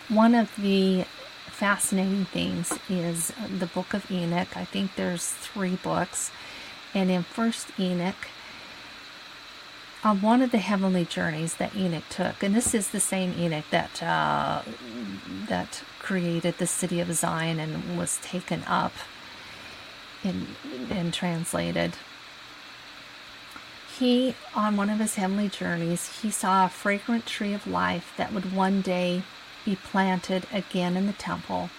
One 0.08 0.34
of 0.34 0.54
the 0.56 1.04
fascinating 1.46 2.26
things 2.26 2.78
is 2.88 3.32
the 3.58 3.66
book 3.66 3.94
of 3.94 4.10
Enoch. 4.10 4.56
I 4.56 4.64
think 4.64 4.96
there's 4.96 5.30
three 5.30 5.76
books. 5.76 6.30
And 6.94 7.10
in 7.10 7.22
First 7.22 7.68
Enoch, 7.78 8.28
on 10.04 10.22
one 10.22 10.42
of 10.42 10.52
the 10.52 10.58
heavenly 10.58 11.04
journeys 11.04 11.54
that 11.56 11.74
Enoch 11.74 12.04
took, 12.08 12.42
and 12.42 12.54
this 12.54 12.74
is 12.74 12.88
the 12.88 13.00
same 13.00 13.34
Enoch 13.38 13.64
that 13.70 14.02
uh, 14.02 14.62
that 15.48 15.82
created 15.98 16.58
the 16.58 16.66
city 16.66 17.00
of 17.00 17.12
Zion 17.12 17.58
and 17.58 17.98
was 17.98 18.18
taken 18.22 18.62
up 18.64 18.92
and, 20.22 20.46
and 20.90 21.12
translated. 21.12 21.94
He, 23.98 24.36
on 24.54 24.76
one 24.76 24.90
of 24.90 25.00
his 25.00 25.16
heavenly 25.16 25.48
journeys, 25.48 26.20
he 26.20 26.30
saw 26.30 26.66
a 26.66 26.68
fragrant 26.68 27.26
tree 27.26 27.52
of 27.52 27.66
life 27.66 28.14
that 28.16 28.32
would 28.32 28.54
one 28.54 28.80
day 28.80 29.22
be 29.64 29.74
planted 29.74 30.46
again 30.52 30.96
in 30.96 31.06
the 31.06 31.12
temple, 31.12 31.70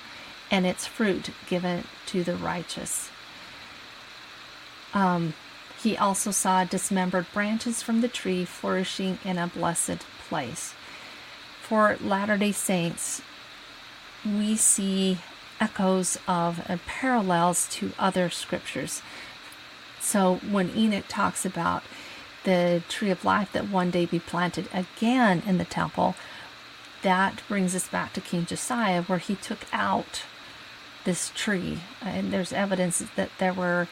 and 0.52 0.66
its 0.66 0.86
fruit 0.86 1.30
given 1.48 1.86
to 2.08 2.24
the 2.24 2.36
righteous. 2.36 3.10
Um, 4.94 5.34
he 5.82 5.98
also 5.98 6.32
saw 6.32 6.64
dismembered 6.64 7.28
branches 7.34 7.82
from 7.82 8.02
the 8.02 8.08
tree 8.08 8.46
flourishing 8.46 9.20
in 9.24 9.38
a 9.38 9.48
blessed 9.48 10.00
place. 10.28 10.74
For 11.62 11.98
Latter 12.02 12.38
day 12.38 12.52
Saints, 12.52 13.22
we 14.26 14.56
see 14.56 15.20
echoes 15.60 16.18
of 16.28 16.62
parallels 16.86 17.68
to 17.70 17.92
other 17.98 18.30
scriptures. 18.30 19.02
So 20.00 20.36
when 20.50 20.76
Enoch 20.76 21.06
talks 21.08 21.46
about 21.46 21.84
the 22.44 22.82
tree 22.88 23.12
of 23.12 23.26
life 23.26 23.52
that 23.52 23.70
one 23.70 23.92
day 23.92 24.06
be 24.06 24.20
planted 24.20 24.68
again 24.74 25.44
in 25.46 25.58
the 25.58 25.66
temple, 25.66 26.16
that 27.02 27.42
brings 27.48 27.76
us 27.76 27.88
back 27.88 28.14
to 28.14 28.22
King 28.22 28.46
Josiah, 28.46 29.04
where 29.04 29.20
he 29.20 29.36
took 29.36 29.60
out 29.72 30.24
this 31.04 31.32
tree. 31.36 31.80
And 32.02 32.32
there's 32.32 32.52
evidence 32.52 33.04
that 33.16 33.30
there 33.38 33.54
were 33.54 33.88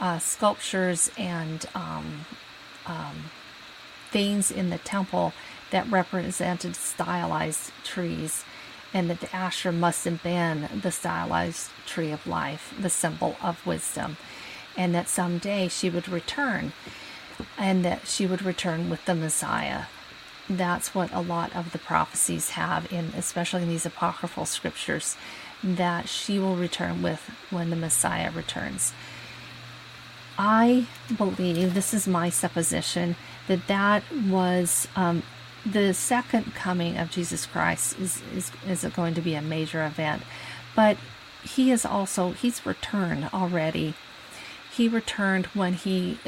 uh, 0.00 0.18
sculptures 0.18 1.10
and 1.16 1.66
um, 1.74 2.26
um, 2.86 3.30
things 4.10 4.50
in 4.50 4.70
the 4.70 4.78
temple 4.78 5.32
that 5.70 5.90
represented 5.90 6.76
stylized 6.76 7.72
trees, 7.82 8.44
and 8.92 9.10
that 9.10 9.20
the 9.20 9.34
Asher 9.34 9.72
must 9.72 10.04
have 10.04 10.22
been 10.22 10.68
the 10.82 10.92
stylized 10.92 11.70
tree 11.86 12.12
of 12.12 12.26
life, 12.26 12.74
the 12.78 12.90
symbol 12.90 13.36
of 13.42 13.66
wisdom, 13.66 14.16
and 14.76 14.94
that 14.94 15.08
someday 15.08 15.68
she 15.68 15.90
would 15.90 16.08
return, 16.08 16.72
and 17.58 17.84
that 17.84 18.06
she 18.06 18.26
would 18.26 18.42
return 18.42 18.88
with 18.88 19.04
the 19.04 19.14
Messiah. 19.14 19.84
That's 20.48 20.94
what 20.94 21.12
a 21.12 21.20
lot 21.20 21.56
of 21.56 21.72
the 21.72 21.78
prophecies 21.78 22.50
have, 22.50 22.92
in 22.92 23.12
especially 23.16 23.62
in 23.62 23.68
these 23.68 23.86
apocryphal 23.86 24.44
scriptures, 24.44 25.16
that 25.62 26.08
she 26.08 26.38
will 26.38 26.54
return 26.54 27.02
with 27.02 27.30
when 27.50 27.70
the 27.70 27.76
Messiah 27.76 28.30
returns. 28.30 28.92
I 30.38 30.86
believe, 31.16 31.74
this 31.74 31.94
is 31.94 32.08
my 32.08 32.30
supposition, 32.30 33.16
that 33.46 33.66
that 33.66 34.02
was 34.28 34.88
um, 34.96 35.22
the 35.64 35.94
second 35.94 36.54
coming 36.54 36.96
of 36.96 37.10
Jesus 37.10 37.46
Christ 37.46 37.98
is, 37.98 38.22
is, 38.34 38.50
is 38.66 38.84
going 38.94 39.14
to 39.14 39.20
be 39.20 39.34
a 39.34 39.42
major 39.42 39.84
event. 39.84 40.22
But 40.74 40.96
he 41.42 41.70
is 41.70 41.84
also 41.84 42.32
he's 42.32 42.64
returned 42.66 43.28
already. 43.32 43.94
He 44.72 44.88
returned 44.88 45.46
when 45.46 45.74
he 45.74 46.18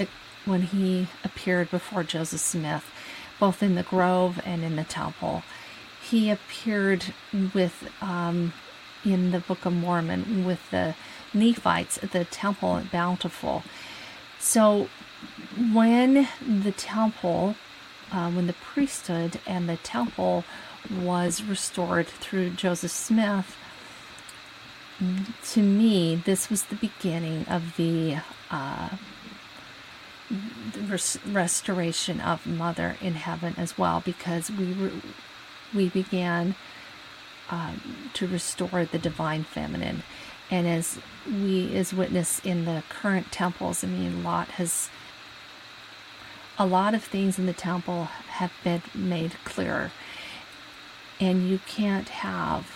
when 0.45 0.63
he 0.63 1.09
appeared 1.25 1.71
before 1.71 2.05
Joseph 2.05 2.41
Smith, 2.41 2.85
both 3.41 3.63
in 3.63 3.75
the 3.75 3.83
grove 3.83 4.41
and 4.45 4.63
in 4.63 4.77
the 4.77 4.85
temple. 4.85 5.43
He 6.01 6.31
appeared 6.31 7.07
with 7.55 7.91
um, 8.01 8.53
in 9.05 9.33
the 9.33 9.41
Book 9.41 9.65
of 9.65 9.73
Mormon 9.73 10.45
with 10.45 10.71
the 10.71 10.95
Nephites 11.35 11.99
at 12.03 12.13
the 12.13 12.25
temple 12.25 12.77
at 12.77 12.93
Bountiful. 12.93 13.63
So 14.47 14.89
when 15.73 16.29
the 16.41 16.71
temple, 16.71 17.57
uh, 18.13 18.31
when 18.31 18.47
the 18.47 18.53
priesthood 18.53 19.41
and 19.45 19.69
the 19.69 19.77
temple 19.77 20.45
was 21.03 21.43
restored 21.43 22.07
through 22.07 22.51
Joseph 22.51 22.93
Smith, 22.93 23.57
to 25.51 25.61
me, 25.61 26.15
this 26.15 26.49
was 26.49 26.63
the 26.63 26.77
beginning 26.77 27.45
of 27.49 27.77
the, 27.77 28.19
uh, 28.49 28.91
res- 30.81 31.19
restoration 31.27 32.21
of 32.21 32.47
Mother 32.47 32.97
in 33.01 33.15
heaven 33.15 33.57
as 33.59 33.77
well, 33.77 34.01
because 34.01 34.49
we 34.49 34.73
were, 34.75 34.93
we 35.75 35.89
began 35.89 36.55
um, 37.51 38.09
to 38.15 38.29
restore 38.29 38.85
the 38.85 38.99
divine 38.99 39.43
feminine, 39.43 40.05
and 40.51 40.67
as 40.67 40.99
we 41.27 41.75
as 41.77 41.93
witness 41.93 42.41
in 42.45 42.65
the 42.65 42.83
current 42.89 43.33
temples, 43.33 43.83
I 43.83 43.89
mean, 43.89 44.21
a 44.21 44.23
Lot 44.23 44.49
has 44.49 44.89
a 46.59 46.67
lot 46.67 46.95
of 46.95 47.05
things 47.05 47.39
in 47.39 47.47
the 47.47 47.53
temple 47.53 48.05
have 48.05 48.53
been 48.65 48.83
made 48.95 49.35
clearer, 49.45 49.91
and 51.21 51.49
you 51.49 51.61
can't 51.67 52.09
have 52.09 52.67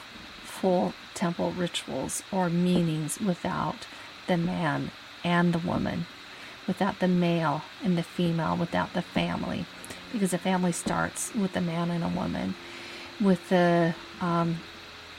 full 0.42 0.92
temple 1.14 1.52
rituals 1.52 2.22
or 2.30 2.50
meanings 2.50 3.18
without 3.20 3.86
the 4.26 4.36
man 4.36 4.90
and 5.24 5.52
the 5.52 5.58
woman, 5.58 6.06
without 6.66 6.98
the 6.98 7.08
male 7.08 7.62
and 7.82 7.96
the 7.96 8.02
female, 8.02 8.56
without 8.56 8.92
the 8.92 9.02
family, 9.02 9.64
because 10.12 10.34
a 10.34 10.38
family 10.38 10.72
starts 10.72 11.34
with 11.34 11.56
a 11.56 11.60
man 11.60 11.90
and 11.90 12.04
a 12.04 12.08
woman, 12.08 12.54
with 13.20 13.48
the 13.48 13.94
um, 14.20 14.58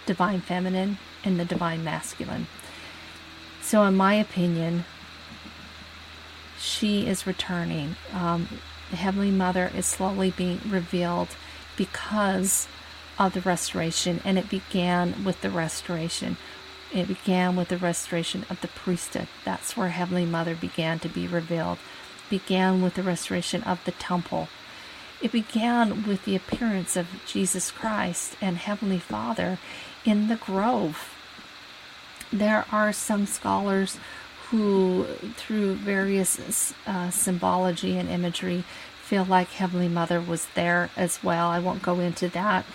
divine 0.05 0.41
feminine 0.41 0.97
and 1.23 1.39
the 1.39 1.45
divine 1.45 1.83
masculine. 1.83 2.47
So, 3.61 3.83
in 3.83 3.95
my 3.95 4.15
opinion, 4.15 4.85
she 6.59 7.07
is 7.07 7.27
returning. 7.27 7.95
Um, 8.13 8.47
the 8.89 8.97
Heavenly 8.97 9.31
Mother 9.31 9.71
is 9.75 9.85
slowly 9.85 10.31
being 10.31 10.59
revealed 10.67 11.29
because 11.77 12.67
of 13.17 13.33
the 13.33 13.41
restoration, 13.41 14.19
and 14.25 14.37
it 14.37 14.49
began 14.49 15.23
with 15.23 15.41
the 15.41 15.49
restoration. 15.49 16.37
It 16.93 17.07
began 17.07 17.55
with 17.55 17.69
the 17.69 17.77
restoration 17.77 18.45
of 18.49 18.61
the 18.61 18.67
priesthood. 18.67 19.27
That's 19.45 19.77
where 19.77 19.89
Heavenly 19.89 20.25
Mother 20.25 20.55
began 20.55 20.99
to 20.99 21.09
be 21.09 21.27
revealed. 21.27 21.77
Began 22.29 22.81
with 22.81 22.95
the 22.95 23.03
restoration 23.03 23.63
of 23.63 23.83
the 23.85 23.91
temple. 23.91 24.49
It 25.21 25.31
began 25.31 26.07
with 26.07 26.25
the 26.25 26.35
appearance 26.35 26.97
of 26.97 27.07
Jesus 27.27 27.69
Christ 27.69 28.35
and 28.41 28.57
Heavenly 28.57 28.99
Father 28.99 29.59
in 30.03 30.27
the 30.27 30.35
grove. 30.35 31.15
There 32.33 32.65
are 32.71 32.91
some 32.91 33.25
scholars 33.25 33.97
who, 34.49 35.05
through 35.35 35.75
various 35.75 36.73
uh, 36.87 37.09
symbology 37.11 37.97
and 37.97 38.09
imagery, 38.09 38.63
feel 39.03 39.25
like 39.25 39.49
Heavenly 39.49 39.89
Mother 39.89 40.19
was 40.19 40.47
there 40.55 40.89
as 40.97 41.23
well. 41.23 41.49
I 41.49 41.59
won't 41.59 41.81
go 41.81 41.99
into 41.99 42.27
that. 42.29 42.65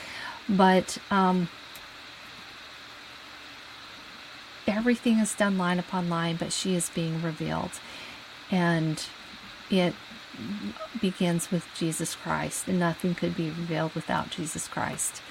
But 0.48 0.98
um, 1.10 1.48
everything 4.66 5.18
is 5.18 5.34
done 5.34 5.58
line 5.58 5.78
upon 5.78 6.08
line, 6.08 6.36
but 6.36 6.52
she 6.52 6.74
is 6.74 6.90
being 6.90 7.22
revealed. 7.22 7.72
And 8.50 9.04
it 9.70 9.94
begins 11.00 11.50
with 11.50 11.66
Jesus 11.74 12.14
Christ, 12.14 12.68
and 12.68 12.78
nothing 12.78 13.14
could 13.14 13.36
be 13.36 13.46
revealed 13.46 13.94
without 13.94 14.30
Jesus 14.30 14.68
Christ. 14.68 15.22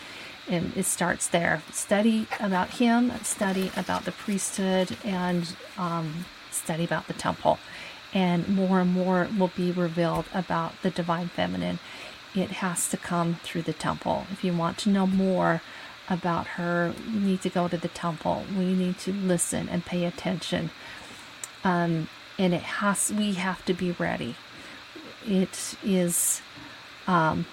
And 0.47 0.75
it 0.75 0.85
starts 0.85 1.27
there. 1.27 1.63
Study 1.71 2.27
about 2.39 2.71
Him, 2.71 3.11
study 3.23 3.71
about 3.75 4.05
the 4.05 4.11
priesthood, 4.11 4.97
and 5.03 5.55
um, 5.77 6.25
study 6.51 6.83
about 6.83 7.07
the 7.07 7.13
temple. 7.13 7.59
And 8.13 8.47
more 8.47 8.79
and 8.79 8.91
more 8.91 9.27
will 9.37 9.51
be 9.55 9.71
revealed 9.71 10.25
about 10.33 10.81
the 10.81 10.89
divine 10.89 11.27
feminine 11.27 11.79
it 12.35 12.51
has 12.51 12.89
to 12.89 12.97
come 12.97 13.35
through 13.43 13.63
the 13.63 13.73
temple. 13.73 14.27
If 14.31 14.43
you 14.43 14.53
want 14.53 14.77
to 14.79 14.89
know 14.89 15.07
more 15.07 15.61
about 16.09 16.47
her, 16.47 16.93
you 17.11 17.19
need 17.19 17.41
to 17.41 17.49
go 17.49 17.67
to 17.67 17.77
the 17.77 17.87
temple. 17.87 18.43
We 18.55 18.73
need 18.73 18.99
to 18.99 19.13
listen 19.13 19.69
and 19.69 19.85
pay 19.85 20.05
attention. 20.05 20.69
Um, 21.63 22.09
and 22.37 22.53
it 22.53 22.63
has, 22.63 23.11
we 23.11 23.33
have 23.33 23.63
to 23.65 23.73
be 23.73 23.91
ready. 23.91 24.35
It 25.25 25.75
is, 25.83 26.41
um, 27.07 27.45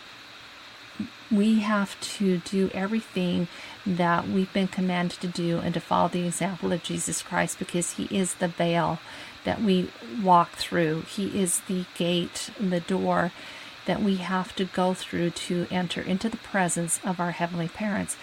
we 1.30 1.60
have 1.60 1.98
to 2.18 2.38
do 2.38 2.70
everything 2.74 3.48
that 3.86 4.28
we've 4.28 4.52
been 4.52 4.68
commanded 4.68 5.20
to 5.20 5.28
do 5.28 5.58
and 5.58 5.72
to 5.74 5.80
follow 5.80 6.08
the 6.08 6.26
example 6.26 6.72
of 6.72 6.82
Jesus 6.82 7.22
Christ 7.22 7.58
because 7.58 7.92
He 7.92 8.04
is 8.16 8.34
the 8.34 8.48
veil 8.48 8.98
that 9.44 9.62
we 9.62 9.90
walk 10.22 10.52
through. 10.52 11.02
He 11.02 11.40
is 11.40 11.60
the 11.60 11.86
gate, 11.96 12.50
the 12.60 12.80
door 12.80 13.32
that 13.86 14.02
we 14.02 14.16
have 14.16 14.54
to 14.56 14.64
go 14.64 14.94
through 14.94 15.30
to 15.30 15.66
enter 15.70 16.00
into 16.00 16.28
the 16.28 16.36
presence 16.36 17.00
of 17.04 17.18
our 17.18 17.32
heavenly 17.32 17.68
parents. 17.68 18.16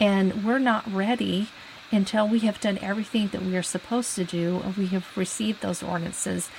And 0.00 0.44
we're 0.44 0.58
not 0.58 0.90
ready 0.90 1.48
until 1.92 2.26
we 2.26 2.40
have 2.40 2.58
done 2.58 2.78
everything 2.78 3.28
that 3.28 3.42
we 3.42 3.56
are 3.56 3.62
supposed 3.62 4.16
to 4.16 4.24
do. 4.24 4.62
and 4.64 4.76
We 4.76 4.86
have 4.86 5.16
received 5.16 5.60
those 5.60 5.82
ordinances, 5.82 6.50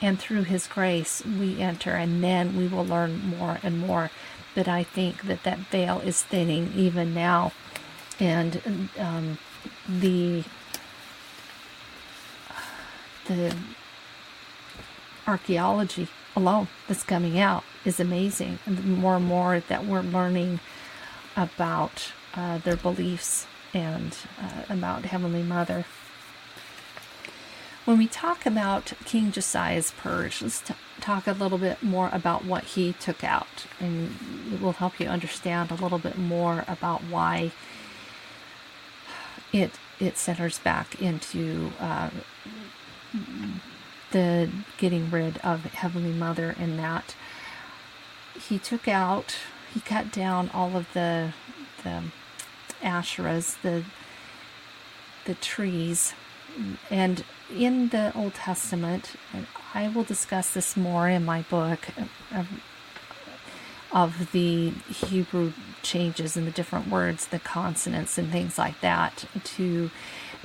and 0.00 0.18
through 0.18 0.42
His 0.42 0.66
grace, 0.66 1.24
we 1.24 1.60
enter, 1.60 1.92
and 1.92 2.22
then 2.22 2.56
we 2.56 2.68
will 2.68 2.84
learn 2.84 3.36
more 3.38 3.58
and 3.62 3.80
more. 3.80 4.10
But 4.54 4.68
I 4.68 4.82
think 4.82 5.22
that 5.22 5.44
that 5.44 5.58
veil 5.58 6.00
is 6.00 6.22
thinning 6.22 6.72
even 6.76 7.14
now, 7.14 7.52
and 8.20 8.88
um, 8.98 9.38
the 9.88 10.44
the 13.26 13.56
archaeology 15.26 16.08
alone 16.34 16.68
that's 16.88 17.04
coming 17.04 17.38
out 17.38 17.64
is 17.84 18.00
amazing. 18.00 18.58
And 18.66 18.76
the 18.76 18.82
more 18.82 19.16
and 19.16 19.24
more 19.24 19.60
that 19.60 19.86
we're 19.86 20.02
learning 20.02 20.60
about 21.36 22.12
uh, 22.34 22.58
their 22.58 22.76
beliefs 22.76 23.46
and 23.74 24.16
uh, 24.40 24.62
about 24.68 25.04
Heavenly 25.06 25.42
Mother. 25.42 25.84
When 27.84 27.98
we 27.98 28.06
talk 28.06 28.46
about 28.46 28.92
King 29.04 29.32
Josiah's 29.32 29.90
purge, 29.90 30.40
let's 30.40 30.60
t- 30.60 30.74
talk 31.00 31.26
a 31.26 31.32
little 31.32 31.58
bit 31.58 31.82
more 31.82 32.10
about 32.12 32.44
what 32.44 32.64
he 32.64 32.92
took 32.92 33.24
out, 33.24 33.66
and 33.80 34.14
it 34.52 34.60
will 34.60 34.72
help 34.72 35.00
you 35.00 35.06
understand 35.08 35.70
a 35.70 35.74
little 35.74 35.98
bit 35.98 36.16
more 36.16 36.64
about 36.68 37.02
why 37.04 37.50
it 39.52 39.72
it 39.98 40.16
centers 40.16 40.58
back 40.58 41.00
into 41.00 41.72
uh, 41.80 42.10
the 44.12 44.48
getting 44.78 45.10
rid 45.10 45.38
of 45.38 45.64
Heavenly 45.64 46.12
Mother 46.12 46.54
and 46.58 46.78
that 46.78 47.14
he 48.48 48.58
took 48.58 48.88
out, 48.88 49.36
he 49.72 49.80
cut 49.80 50.12
down 50.12 50.50
all 50.54 50.76
of 50.76 50.92
the 50.92 51.32
the 51.82 52.04
asherahs, 52.82 53.60
the 53.62 53.84
the 55.24 55.34
trees, 55.34 56.14
and 56.90 57.24
in 57.54 57.88
the 57.90 58.12
Old 58.16 58.34
Testament, 58.34 59.14
and 59.32 59.46
I 59.74 59.88
will 59.88 60.04
discuss 60.04 60.52
this 60.52 60.76
more 60.76 61.08
in 61.08 61.24
my 61.24 61.42
book 61.42 61.88
of, 63.92 64.32
the 64.32 64.70
Hebrew 64.88 65.52
changes 65.82 66.36
and 66.36 66.46
the 66.46 66.50
different 66.50 66.88
words, 66.88 67.26
the 67.26 67.38
consonants, 67.38 68.18
and 68.18 68.32
things 68.32 68.58
like 68.58 68.80
that, 68.80 69.26
to 69.44 69.90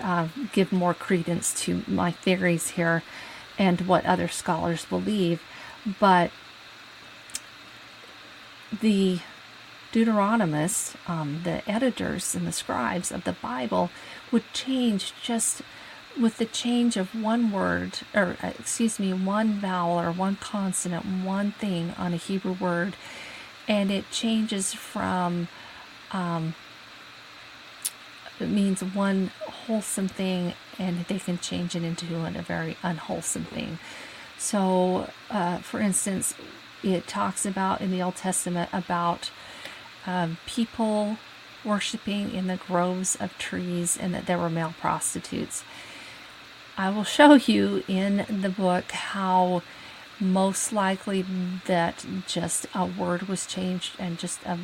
uh, 0.01 0.27
give 0.51 0.71
more 0.71 0.93
credence 0.93 1.59
to 1.61 1.83
my 1.87 2.11
theories 2.11 2.71
here 2.71 3.03
and 3.57 3.81
what 3.81 4.05
other 4.05 4.27
scholars 4.27 4.85
believe. 4.85 5.41
But 5.99 6.31
the 8.81 9.19
Deuteronomists, 9.91 10.95
um, 11.07 11.41
the 11.43 11.67
editors 11.69 12.35
and 12.35 12.45
the 12.45 12.51
scribes 12.51 13.11
of 13.11 13.23
the 13.23 13.33
Bible, 13.33 13.89
would 14.31 14.43
change 14.53 15.13
just 15.21 15.61
with 16.19 16.37
the 16.37 16.45
change 16.45 16.97
of 16.97 17.13
one 17.13 17.51
word, 17.51 17.99
or 18.13 18.37
uh, 18.41 18.51
excuse 18.59 18.99
me, 18.99 19.13
one 19.13 19.53
vowel 19.53 19.99
or 19.99 20.11
one 20.11 20.35
consonant, 20.37 21.05
one 21.23 21.51
thing 21.51 21.93
on 21.97 22.13
a 22.13 22.17
Hebrew 22.17 22.53
word, 22.53 22.95
and 23.67 23.91
it 23.91 24.09
changes 24.11 24.73
from, 24.73 25.47
um, 26.11 26.55
it 28.39 28.49
means 28.49 28.83
one 28.83 29.31
wholesome 29.47 30.07
thing, 30.07 30.53
and 30.79 31.05
they 31.05 31.19
can 31.19 31.37
change 31.37 31.75
it 31.75 31.83
into 31.83 32.05
a 32.25 32.41
very 32.41 32.77
unwholesome 32.83 33.45
thing. 33.45 33.79
So, 34.37 35.09
uh, 35.29 35.57
for 35.59 35.79
instance, 35.79 36.33
it 36.83 37.07
talks 37.07 37.45
about 37.45 37.81
in 37.81 37.91
the 37.91 38.01
Old 38.01 38.15
Testament 38.15 38.69
about 38.71 39.31
um, 40.07 40.37
people 40.47 41.17
worshiping 41.63 42.33
in 42.33 42.47
the 42.47 42.57
groves 42.57 43.15
of 43.19 43.37
trees 43.37 43.97
and 43.97 44.13
that 44.15 44.25
there 44.25 44.37
were 44.37 44.49
male 44.49 44.73
prostitutes. 44.79 45.63
I 46.77 46.89
will 46.89 47.03
show 47.03 47.33
you 47.33 47.83
in 47.87 48.25
the 48.29 48.49
book 48.49 48.91
how 48.91 49.61
most 50.19 50.73
likely 50.73 51.25
that 51.65 52.05
just 52.25 52.65
a 52.73 52.85
word 52.85 53.23
was 53.23 53.45
changed 53.45 53.93
and 53.99 54.17
just 54.17 54.39
a, 54.45 54.57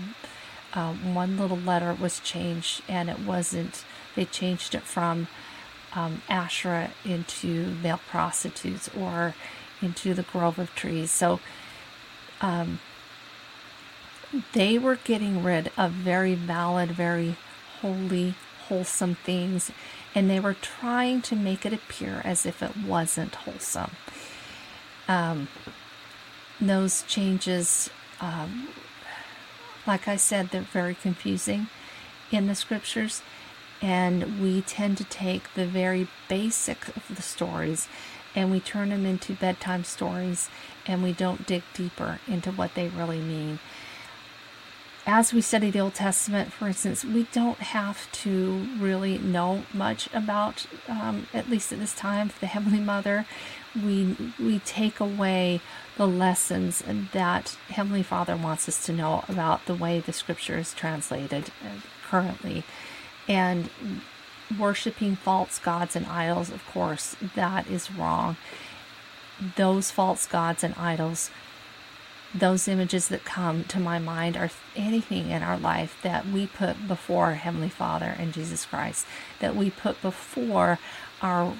one 0.81 1.37
little 1.37 1.57
letter 1.57 1.93
was 1.93 2.19
changed 2.19 2.81
and 2.87 3.09
it 3.09 3.19
wasn't 3.19 3.85
they 4.15 4.25
changed 4.25 4.73
it 4.73 4.83
from 4.83 5.27
um, 5.93 6.21
Asherah 6.29 6.91
into 7.05 7.75
male 7.83 7.99
prostitutes 8.09 8.89
or 8.97 9.35
into 9.81 10.13
the 10.13 10.23
grove 10.23 10.57
of 10.57 10.73
trees. 10.75 11.11
So 11.11 11.39
um, 12.41 12.79
they 14.53 14.77
were 14.77 14.95
getting 14.95 15.43
rid 15.43 15.71
of 15.77 15.91
very 15.91 16.35
valid, 16.35 16.91
very 16.91 17.35
holy, 17.81 18.35
wholesome 18.67 19.15
things, 19.15 19.71
and 20.15 20.29
they 20.29 20.39
were 20.39 20.53
trying 20.53 21.21
to 21.23 21.35
make 21.35 21.65
it 21.65 21.73
appear 21.73 22.21
as 22.23 22.45
if 22.45 22.61
it 22.61 22.77
wasn't 22.77 23.35
wholesome. 23.35 23.91
Um, 25.07 25.47
those 26.59 27.03
changes, 27.03 27.89
um, 28.21 28.69
like 29.85 30.07
I 30.07 30.15
said, 30.15 30.49
they're 30.49 30.61
very 30.61 30.95
confusing 30.95 31.67
in 32.31 32.47
the 32.47 32.55
scriptures 32.55 33.21
and 33.81 34.41
we 34.41 34.61
tend 34.61 34.97
to 34.97 35.03
take 35.03 35.53
the 35.55 35.65
very 35.65 36.07
basic 36.29 36.87
of 36.95 37.13
the 37.13 37.21
stories 37.21 37.87
and 38.33 38.49
we 38.49 38.59
turn 38.59 38.89
them 38.89 39.05
into 39.05 39.33
bedtime 39.33 39.83
stories 39.83 40.49
and 40.87 41.03
we 41.03 41.11
don't 41.11 41.45
dig 41.45 41.63
deeper 41.73 42.19
into 42.27 42.51
what 42.51 42.73
they 42.75 42.87
really 42.87 43.19
mean. 43.19 43.59
As 45.05 45.33
we 45.33 45.41
study 45.41 45.69
the 45.69 45.79
Old 45.79 45.95
Testament, 45.95 46.53
for 46.53 46.67
instance, 46.67 47.03
we 47.03 47.27
don't 47.33 47.57
have 47.59 48.09
to 48.13 48.67
really 48.79 49.17
know 49.17 49.63
much 49.73 50.07
about, 50.13 50.65
um, 50.87 51.27
at 51.33 51.49
least 51.49 51.73
at 51.73 51.79
this 51.79 51.93
time, 51.93 52.31
the 52.39 52.47
Heavenly 52.47 52.79
Mother. 52.79 53.25
We 53.75 54.15
we 54.39 54.59
take 54.59 55.01
away 55.01 55.59
the 55.97 56.07
lessons 56.07 56.83
that 57.11 57.57
Heavenly 57.67 58.03
Father 58.03 58.37
wants 58.37 58.69
us 58.69 58.85
to 58.85 58.93
know 58.93 59.25
about 59.27 59.65
the 59.65 59.75
way 59.75 59.99
the 59.99 60.13
Scripture 60.13 60.57
is 60.57 60.73
translated 60.73 61.51
uh, 61.65 61.81
currently 62.07 62.63
and 63.27 63.69
worshiping 64.57 65.15
false 65.15 65.59
gods 65.59 65.95
and 65.95 66.05
idols, 66.05 66.49
of 66.49 66.65
course, 66.67 67.15
that 67.35 67.67
is 67.67 67.91
wrong. 67.91 68.37
Those 69.55 69.91
false 69.91 70.25
gods 70.25 70.63
and 70.63 70.75
idols, 70.75 71.29
those 72.33 72.67
images 72.67 73.09
that 73.09 73.23
come 73.23 73.63
to 73.65 73.79
my 73.79 73.99
mind 73.99 74.35
are 74.35 74.49
anything 74.75 75.29
in 75.29 75.43
our 75.43 75.57
life 75.57 75.97
that 76.01 76.27
we 76.27 76.47
put 76.47 76.87
before 76.87 77.33
Heavenly 77.33 77.69
Father 77.69 78.15
and 78.17 78.33
Jesus 78.33 78.65
Christ, 78.65 79.05
that 79.39 79.55
we 79.55 79.69
put 79.69 80.01
before 80.01 80.79
our 81.21 81.53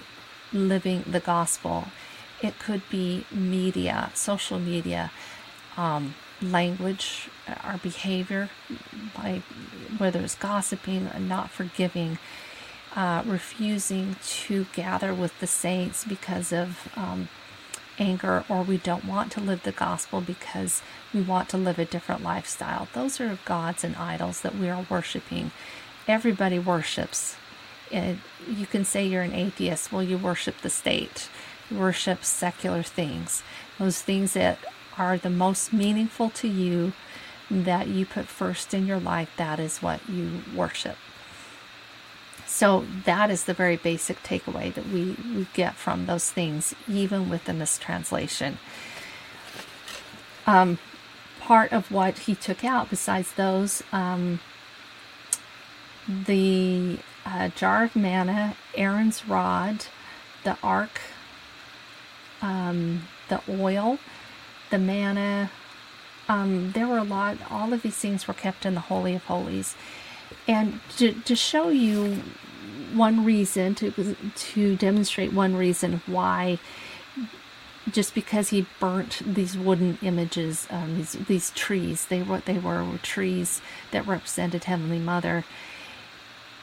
living 0.51 1.03
the 1.07 1.19
gospel. 1.19 1.85
It 2.41 2.59
could 2.59 2.81
be 2.89 3.25
media, 3.31 4.11
social 4.13 4.59
media, 4.59 5.11
um, 5.77 6.15
language, 6.41 7.29
our 7.63 7.77
behavior, 7.77 8.49
by 9.15 9.43
whether 9.97 10.21
it's 10.21 10.35
gossiping 10.35 11.09
not 11.19 11.49
forgiving, 11.49 12.17
uh, 12.95 13.23
refusing 13.25 14.15
to 14.25 14.65
gather 14.73 15.13
with 15.13 15.39
the 15.39 15.47
saints 15.47 16.03
because 16.03 16.51
of 16.51 16.89
um, 16.95 17.29
anger, 17.99 18.43
or 18.49 18.63
we 18.63 18.77
don't 18.77 19.05
want 19.05 19.31
to 19.33 19.41
live 19.41 19.63
the 19.63 19.71
gospel 19.71 20.21
because 20.21 20.81
we 21.13 21.21
want 21.21 21.49
to 21.49 21.57
live 21.57 21.79
a 21.79 21.85
different 21.85 22.23
lifestyle. 22.23 22.87
Those 22.93 23.19
are 23.21 23.37
gods 23.45 23.83
and 23.83 23.95
idols 23.95 24.41
that 24.41 24.55
we 24.55 24.69
are 24.69 24.85
worshiping. 24.89 25.51
Everybody 26.07 26.59
worships. 26.59 27.35
You 27.91 28.65
can 28.69 28.85
say 28.85 29.05
you're 29.05 29.21
an 29.21 29.33
atheist. 29.33 29.91
Well, 29.91 30.03
you 30.03 30.17
worship 30.17 30.61
the 30.61 30.69
state, 30.69 31.29
you 31.69 31.77
worship 31.77 32.25
secular 32.25 32.83
things, 32.83 33.43
those 33.77 34.01
things 34.01 34.33
that 34.33 34.59
are 34.97 35.17
the 35.17 35.29
most 35.29 35.71
meaningful 35.73 36.29
to 36.31 36.47
you 36.47 36.93
that 37.51 37.87
you 37.87 38.05
put 38.05 38.25
first 38.25 38.73
in 38.73 38.87
your 38.87 38.99
life, 38.99 39.29
that 39.37 39.59
is 39.59 39.79
what 39.79 40.07
you 40.09 40.41
worship. 40.55 40.97
So 42.53 42.85
that 43.05 43.31
is 43.31 43.45
the 43.45 43.55
very 43.55 43.77
basic 43.77 44.21
takeaway 44.21 44.71
that 44.75 44.87
we, 44.89 45.17
we 45.35 45.47
get 45.55 45.73
from 45.73 46.05
those 46.05 46.29
things, 46.29 46.75
even 46.87 47.27
with 47.27 47.45
the 47.45 47.51
mistranslation. 47.51 48.59
Um, 50.45 50.77
part 51.39 51.73
of 51.73 51.89
what 51.89 52.19
he 52.19 52.35
took 52.35 52.63
out, 52.63 52.91
besides 52.91 53.33
those, 53.33 53.81
um, 53.91 54.39
the 56.07 56.99
uh, 57.25 57.47
jar 57.49 57.85
of 57.85 57.95
manna, 57.95 58.55
Aaron's 58.75 59.27
rod, 59.27 59.87
the 60.43 60.55
ark, 60.61 61.01
um, 62.43 63.07
the 63.29 63.41
oil, 63.49 63.97
the 64.69 64.77
manna. 64.77 65.49
Um, 66.29 66.71
there 66.73 66.87
were 66.87 66.99
a 66.99 67.03
lot, 67.03 67.37
all 67.49 67.73
of 67.73 67.81
these 67.81 67.97
things 67.97 68.27
were 68.27 68.35
kept 68.35 68.63
in 68.63 68.75
the 68.75 68.81
Holy 68.81 69.15
of 69.15 69.23
Holies. 69.23 69.75
And 70.47 70.81
to, 70.97 71.13
to 71.13 71.35
show 71.35 71.69
you 71.69 72.21
one 72.95 73.25
reason, 73.25 73.75
to, 73.75 74.15
to 74.35 74.75
demonstrate 74.75 75.33
one 75.33 75.55
reason 75.55 76.01
why, 76.05 76.59
just 77.91 78.15
because 78.15 78.49
he 78.49 78.65
burnt 78.79 79.21
these 79.25 79.57
wooden 79.57 79.97
images, 80.01 80.67
um, 80.69 80.95
these, 80.95 81.11
these 81.13 81.51
trees, 81.51 82.05
they 82.05 82.21
what 82.21 82.45
they 82.45 82.57
were 82.57 82.83
were 82.83 82.97
trees 82.99 83.61
that 83.91 84.07
represented 84.07 84.63
Heavenly 84.65 84.99
Mother. 84.99 85.43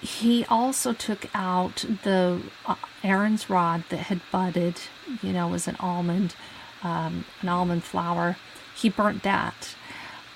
He 0.01 0.47
also 0.47 0.95
took 0.95 1.27
out 1.35 1.85
the 2.05 2.40
uh, 2.64 2.77
Aaron's 3.05 3.51
rod 3.51 3.85
that 3.90 3.99
had 3.99 4.23
budded, 4.33 4.81
you 5.23 5.33
know, 5.33 5.49
was 5.49 5.69
an 5.69 5.77
almond 5.79 6.35
um, 6.83 7.25
an 7.43 7.49
almond 7.49 7.85
flower. 7.85 8.37
He 8.75 8.88
burnt 8.88 9.23
that. 9.23 9.75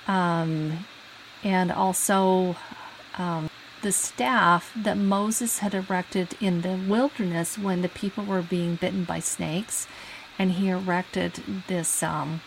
Um, 0.07 0.87
and 1.43 1.73
also 1.73 2.57
um, 3.17 3.49
the 3.85 3.92
staff 3.92 4.73
that 4.75 4.97
Moses 4.97 5.59
had 5.59 5.75
erected 5.75 6.35
in 6.40 6.62
the 6.62 6.81
wilderness 6.88 7.59
when 7.59 7.83
the 7.83 7.88
people 7.90 8.25
were 8.25 8.40
being 8.40 8.77
bitten 8.77 9.05
by 9.05 9.20
snakes. 9.20 9.87
And 10.38 10.53
he 10.53 10.68
erected 10.70 11.35
this 11.68 12.03
um, 12.03 12.40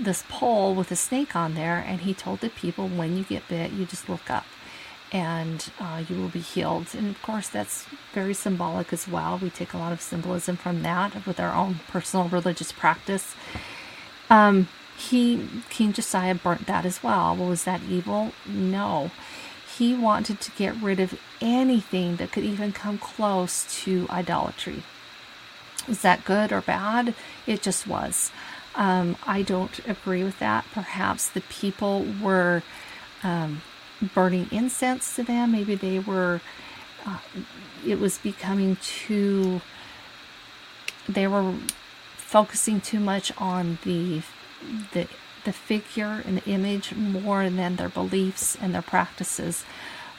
this 0.00 0.22
pole 0.28 0.76
with 0.76 0.92
a 0.92 0.96
snake 0.96 1.34
on 1.34 1.54
there, 1.54 1.84
and 1.84 2.02
he 2.02 2.14
told 2.14 2.38
the 2.38 2.50
people, 2.50 2.86
when 2.86 3.16
you 3.16 3.24
get 3.24 3.48
bit, 3.48 3.72
you 3.72 3.84
just 3.84 4.08
look 4.08 4.30
up 4.30 4.46
and 5.10 5.70
uh, 5.80 6.04
you 6.08 6.14
will 6.16 6.28
be 6.28 6.38
healed. 6.38 6.94
And 6.94 7.10
of 7.10 7.20
course, 7.20 7.48
that's 7.48 7.86
very 8.14 8.32
symbolic 8.32 8.92
as 8.92 9.08
well. 9.08 9.38
We 9.38 9.50
take 9.50 9.72
a 9.72 9.78
lot 9.78 9.92
of 9.92 10.00
symbolism 10.00 10.56
from 10.56 10.82
that 10.82 11.26
with 11.26 11.40
our 11.40 11.52
own 11.52 11.80
personal 11.88 12.28
religious 12.28 12.70
practice. 12.70 13.34
Um, 14.30 14.68
he, 14.96 15.48
King 15.68 15.92
Josiah, 15.92 16.34
burnt 16.36 16.66
that 16.66 16.84
as 16.86 17.02
well. 17.02 17.34
Well, 17.34 17.48
was 17.48 17.64
that 17.64 17.82
evil? 17.88 18.32
No. 18.46 19.10
He 19.78 19.94
wanted 19.94 20.40
to 20.40 20.50
get 20.52 20.74
rid 20.82 20.98
of 20.98 21.18
anything 21.40 22.16
that 22.16 22.32
could 22.32 22.42
even 22.42 22.72
come 22.72 22.98
close 22.98 23.64
to 23.84 24.08
idolatry. 24.10 24.82
Was 25.86 26.02
that 26.02 26.24
good 26.24 26.52
or 26.52 26.60
bad? 26.60 27.14
It 27.46 27.62
just 27.62 27.86
was. 27.86 28.32
Um, 28.74 29.16
I 29.24 29.42
don't 29.42 29.78
agree 29.86 30.24
with 30.24 30.40
that. 30.40 30.64
Perhaps 30.72 31.28
the 31.28 31.42
people 31.42 32.04
were 32.20 32.64
um, 33.22 33.62
burning 34.14 34.48
incense 34.50 35.14
to 35.14 35.22
them. 35.22 35.52
Maybe 35.52 35.76
they 35.76 36.00
were, 36.00 36.40
uh, 37.06 37.18
it 37.86 38.00
was 38.00 38.18
becoming 38.18 38.76
too, 38.82 39.60
they 41.08 41.28
were 41.28 41.54
focusing 42.16 42.80
too 42.80 43.00
much 43.00 43.32
on 43.38 43.78
the, 43.84 44.22
the, 44.92 45.06
the 45.44 45.52
figure 45.52 46.22
and 46.24 46.38
the 46.38 46.50
image 46.50 46.94
more 46.94 47.48
than 47.48 47.76
their 47.76 47.88
beliefs 47.88 48.56
and 48.60 48.74
their 48.74 48.82
practices. 48.82 49.64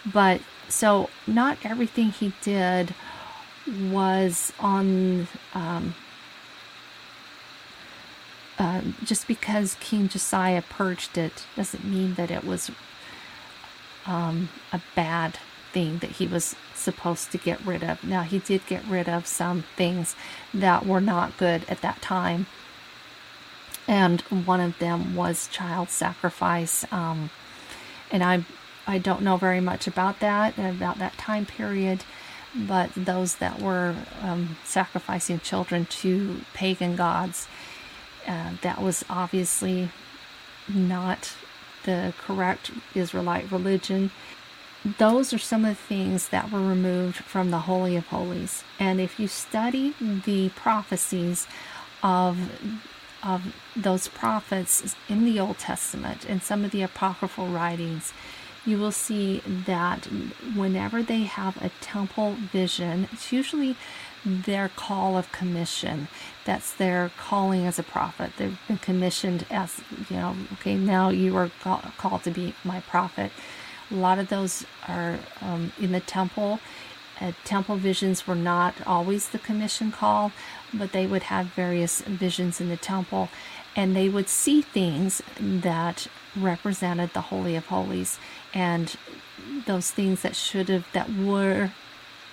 But 0.06 0.42
so 0.68 1.10
not 1.28 1.58
everything 1.64 2.12
he 2.12 2.34
did 2.42 2.94
was 3.68 4.54
on, 4.60 5.28
um, 5.54 5.96
uh, 8.58 8.82
just 9.04 9.28
because 9.28 9.76
King 9.80 10.08
Josiah 10.08 10.62
purged 10.62 11.18
it 11.18 11.46
doesn't 11.56 11.86
mean 11.86 12.16
that 12.16 12.32
it 12.32 12.44
was 12.44 12.72
um, 14.06 14.50
a 14.74 14.82
bad 14.96 15.38
thing 15.72 16.00
that 16.00 16.12
he 16.12 16.26
was 16.26 16.56
supposed 16.74 17.32
to 17.32 17.38
get 17.38 17.64
rid 17.66 17.84
of. 17.84 18.04
Now, 18.04 18.24
he 18.24 18.40
did 18.40 18.66
get 18.66 18.84
rid 18.86 19.08
of 19.08 19.28
some 19.28 19.64
things 19.76 20.16
that 20.54 20.86
were 20.86 21.02
not 21.02 21.38
good 21.38 21.64
at 21.70 21.82
that 21.82 22.02
time. 22.02 22.48
And 23.90 24.22
one 24.22 24.62
of 24.62 24.78
them 24.78 25.16
was 25.16 25.48
child 25.48 25.90
sacrifice. 25.90 26.86
Um, 26.92 27.32
and 28.12 28.24
I, 28.24 28.46
I 28.86 29.00
don't 29.00 29.24
know 29.24 29.36
very 29.36 29.60
much 29.60 29.88
about 29.88 30.20
that, 30.20 30.58
about 30.60 31.00
that 31.00 31.18
time 31.18 31.48
period. 31.48 32.04
But 32.56 32.92
those 32.96 33.36
that 33.38 33.60
were 33.62 33.96
um, 34.22 34.58
sacrificing 34.64 35.40
children 35.40 35.86
to 36.02 36.42
pagan 36.54 36.96
gods, 36.96 37.48
uh, 38.28 38.52
that 38.62 38.82
was 38.82 39.04
obviously 39.10 39.90
not 40.68 41.34
the 41.84 42.14
correct 42.20 42.72
Israelite 42.94 43.52
religion. 43.52 44.12
those 44.98 45.34
are 45.34 45.40
some 45.40 45.66
of 45.66 45.76
the 45.78 45.84
things 45.84 46.30
that 46.30 46.52
were 46.52 46.62
removed 46.62 47.18
from 47.18 47.52
the 47.52 47.60
Holy 47.60 47.96
of 47.96 48.08
Holies. 48.08 48.64
And 48.80 49.02
if 49.02 49.20
you 49.20 49.28
study 49.28 49.94
the 50.00 50.50
prophecies 50.50 51.48
of 52.02 52.38
of 53.24 53.56
those 53.76 54.08
prophets 54.08 54.96
in 55.08 55.26
the 55.26 55.40
Old 55.40 55.58
Testament 55.58 56.26
and 56.28 56.42
some 56.42 56.64
of 56.64 56.72
the 56.72 56.82
apocryphal 56.82 57.48
writings, 57.48 58.14
you 58.66 58.78
will 58.78 58.92
see 58.92 59.42
that 59.46 60.06
whenever 60.56 61.02
they 61.02 61.24
have 61.24 61.58
a 61.64 61.72
temple 61.82 62.34
vision, 62.34 63.08
it's 63.12 63.32
usually 63.32 63.76
their 64.26 64.70
call 64.70 65.18
of 65.18 65.32
commission. 65.32 66.08
That's 66.46 66.74
their 66.74 67.12
calling 67.18 67.66
as 67.66 67.80
a 67.80 67.84
prophet. 67.84 68.34
They've 68.38 68.60
been 68.68 68.78
commissioned 68.78 69.46
as, 69.50 69.82
you 70.10 70.18
know, 70.18 70.36
okay, 70.54 70.76
now 70.76 71.10
you 71.10 71.36
are 71.38 71.50
called 71.98 72.24
to 72.24 72.32
be 72.32 72.54
my 72.64 72.82
prophet. 72.82 73.32
A 73.92 73.96
lot 73.96 74.20
of 74.20 74.30
those 74.30 74.66
are 74.88 75.20
um, 75.42 75.72
in 75.80 75.92
the 75.94 76.00
temple. 76.00 76.60
Uh, 77.22 77.32
temple 77.44 77.76
visions 77.76 78.28
were 78.28 78.36
not 78.36 78.76
always 78.86 79.30
the 79.30 79.40
commission 79.40 79.92
call, 79.92 80.32
but 80.74 80.92
they 80.92 81.06
would 81.06 81.24
have 81.24 81.48
various 81.48 82.02
visions 82.02 82.62
in 82.62 82.70
the 82.70 82.78
temple 82.78 83.30
and 83.76 83.96
they 83.96 84.10
would 84.10 84.30
see 84.30 84.62
things 84.62 85.22
that 85.40 86.08
represented 86.36 87.14
the 87.14 87.22
Holy 87.22 87.56
of 87.56 87.68
Holies 87.68 88.20
and 88.54 88.96
those 89.66 89.92
things 89.92 90.22
that 90.22 90.36
should 90.36 90.70
have, 90.70 90.86
that 90.94 91.10
were, 91.14 91.72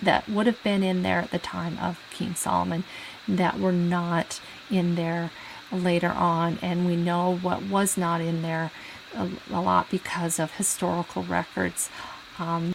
that 0.03 0.29
would 0.29 0.47
have 0.47 0.63
been 0.63 0.83
in 0.83 1.03
there 1.03 1.21
at 1.21 1.31
the 1.31 1.39
time 1.39 1.79
of 1.79 2.01
King 2.11 2.35
Solomon 2.35 2.85
that 3.29 3.59
were 3.59 3.73
not 3.73 4.41
in 4.71 4.95
there 4.95 5.31
later 5.71 6.09
on. 6.11 6.59
And 6.63 6.87
we 6.87 6.97
know 6.97 7.37
what 7.37 7.63
was 7.63 7.97
not 7.97 8.21
in 8.21 8.43
there 8.43 8.71
a, 9.15 9.29
a 9.51 9.61
lot 9.61 9.91
because 9.91 10.39
of 10.39 10.53
historical 10.53 11.23
records. 11.23 11.91
Um, 12.39 12.75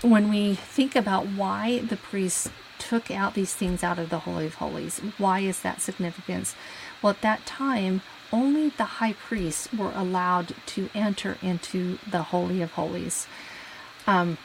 when 0.00 0.28
we 0.28 0.54
think 0.54 0.96
about 0.96 1.26
why 1.26 1.80
the 1.80 1.96
priests 1.96 2.50
took 2.82 3.12
out 3.12 3.34
these 3.34 3.54
things 3.54 3.84
out 3.84 4.00
of 4.00 4.10
the 4.10 4.20
Holy 4.20 4.46
of 4.46 4.56
Holies, 4.56 4.98
why 5.16 5.38
is 5.38 5.60
that 5.62 5.80
significance? 5.80 6.56
Well, 7.00 7.10
at 7.10 7.20
that 7.20 7.46
time, 7.46 8.02
only 8.32 8.70
the 8.70 8.98
high 8.98 9.12
priests 9.12 9.72
were 9.72 9.92
allowed 9.94 10.54
to 10.66 10.90
enter 10.92 11.38
into 11.42 11.98
the 12.10 12.24
Holy 12.24 12.60
of 12.60 12.72
Holies. 12.72 13.28
Um, 14.06 14.36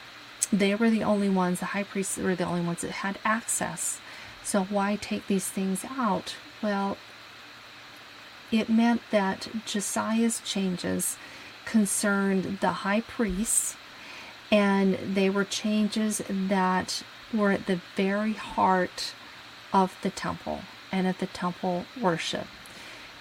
they 0.52 0.74
were 0.76 0.88
the 0.88 1.02
only 1.02 1.28
ones, 1.28 1.58
the 1.58 1.66
high 1.66 1.82
priests 1.82 2.16
were 2.16 2.36
the 2.36 2.44
only 2.44 2.60
ones 2.60 2.82
that 2.82 2.92
had 2.92 3.18
access. 3.24 4.00
So, 4.44 4.64
why 4.64 4.96
take 4.96 5.26
these 5.26 5.48
things 5.48 5.84
out? 5.84 6.36
Well, 6.62 6.96
it 8.52 8.70
meant 8.70 9.02
that 9.10 9.48
Josiah's 9.66 10.40
changes 10.44 11.16
concerned 11.64 12.58
the 12.60 12.84
high 12.84 13.00
priests, 13.00 13.76
and 14.50 14.94
they 14.94 15.28
were 15.28 15.44
changes 15.44 16.22
that 16.28 17.02
were 17.32 17.50
at 17.50 17.66
the 17.66 17.80
very 17.96 18.32
heart 18.32 19.14
of 19.72 19.96
the 20.02 20.10
temple 20.10 20.60
and 20.90 21.06
of 21.06 21.18
the 21.18 21.26
temple 21.26 21.84
worship. 22.00 22.46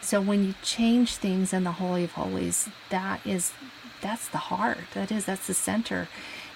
So 0.02 0.22
when 0.22 0.46
you 0.46 0.54
change 0.62 1.16
things 1.16 1.52
in 1.52 1.64
the 1.64 1.74
Holy 1.74 2.06
of 2.06 2.14
Holies, 2.14 2.70
that 2.90 3.26
is 3.26 3.54
that's 4.00 4.28
the 4.28 4.38
heart. 4.38 4.78
That 4.94 5.12
is 5.12 5.26
that's 5.26 5.48
the 5.48 5.54
center. 5.54 6.08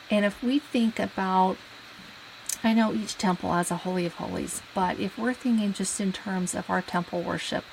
And 0.10 0.26
if 0.26 0.42
we 0.44 0.60
think 0.60 1.00
about 1.00 1.58
I 2.64 2.74
know 2.74 2.94
each 2.94 3.18
temple 3.18 3.52
has 3.54 3.72
a 3.72 3.78
Holy 3.78 4.06
of 4.06 4.14
Holies, 4.16 4.62
but 4.76 5.00
if 5.00 5.18
we're 5.18 5.34
thinking 5.34 5.74
just 5.74 6.00
in 6.00 6.14
terms 6.14 6.54
of 6.54 6.70
our 6.70 6.82
temple 6.82 7.24
worship, 7.24 7.66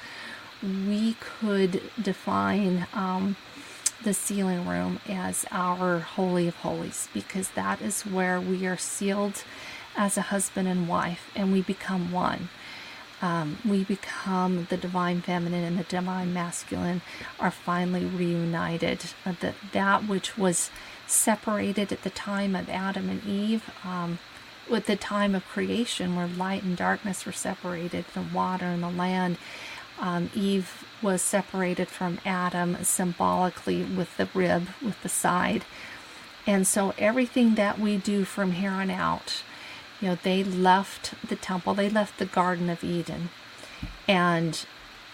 we 0.62 1.14
could 1.20 1.82
define 2.00 2.86
um, 2.94 3.36
the 4.02 4.14
sealing 4.14 4.66
room 4.66 5.00
as 5.08 5.44
our 5.50 5.98
Holy 5.98 6.48
of 6.48 6.56
Holies 6.56 7.08
because 7.12 7.50
that 7.50 7.80
is 7.80 8.02
where 8.02 8.40
we 8.40 8.66
are 8.66 8.76
sealed 8.76 9.42
as 9.96 10.16
a 10.16 10.22
husband 10.22 10.68
and 10.68 10.88
wife 10.88 11.30
and 11.34 11.52
we 11.52 11.62
become 11.62 12.12
one. 12.12 12.48
Um, 13.20 13.58
we 13.64 13.82
become 13.82 14.68
the 14.70 14.76
divine 14.76 15.22
feminine 15.22 15.64
and 15.64 15.78
the 15.78 15.84
divine 15.84 16.32
masculine 16.32 17.02
are 17.40 17.50
finally 17.50 18.04
reunited. 18.04 19.06
Uh, 19.26 19.34
that, 19.40 19.56
that 19.72 20.06
which 20.06 20.38
was 20.38 20.70
separated 21.08 21.90
at 21.90 22.02
the 22.02 22.10
time 22.10 22.54
of 22.54 22.68
Adam 22.68 23.08
and 23.08 23.24
Eve, 23.26 23.68
um, 23.84 24.20
with 24.70 24.86
the 24.86 24.96
time 24.96 25.34
of 25.34 25.46
creation 25.48 26.14
where 26.14 26.26
light 26.28 26.62
and 26.62 26.76
darkness 26.76 27.26
were 27.26 27.32
separated, 27.32 28.04
the 28.14 28.22
water 28.22 28.66
and 28.66 28.82
the 28.82 28.90
land. 28.90 29.38
Um, 30.00 30.30
Eve 30.34 30.84
was 31.02 31.22
separated 31.22 31.88
from 31.88 32.18
Adam 32.24 32.76
symbolically 32.82 33.82
with 33.82 34.16
the 34.16 34.28
rib, 34.34 34.68
with 34.82 35.00
the 35.02 35.08
side. 35.08 35.64
And 36.46 36.66
so 36.66 36.94
everything 36.98 37.56
that 37.56 37.78
we 37.78 37.96
do 37.96 38.24
from 38.24 38.52
here 38.52 38.70
on 38.70 38.90
out, 38.90 39.42
you 40.00 40.08
know, 40.08 40.18
they 40.22 40.42
left 40.42 41.14
the 41.28 41.36
temple, 41.36 41.74
they 41.74 41.90
left 41.90 42.18
the 42.18 42.26
Garden 42.26 42.70
of 42.70 42.82
Eden. 42.82 43.30
And 44.06 44.64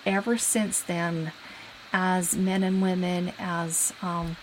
ever 0.06 0.38
since 0.38 0.80
then, 0.80 1.32
as 1.92 2.36
men 2.36 2.62
and 2.62 2.82
women, 2.82 3.32
as 3.38 3.92
um, 4.02 4.36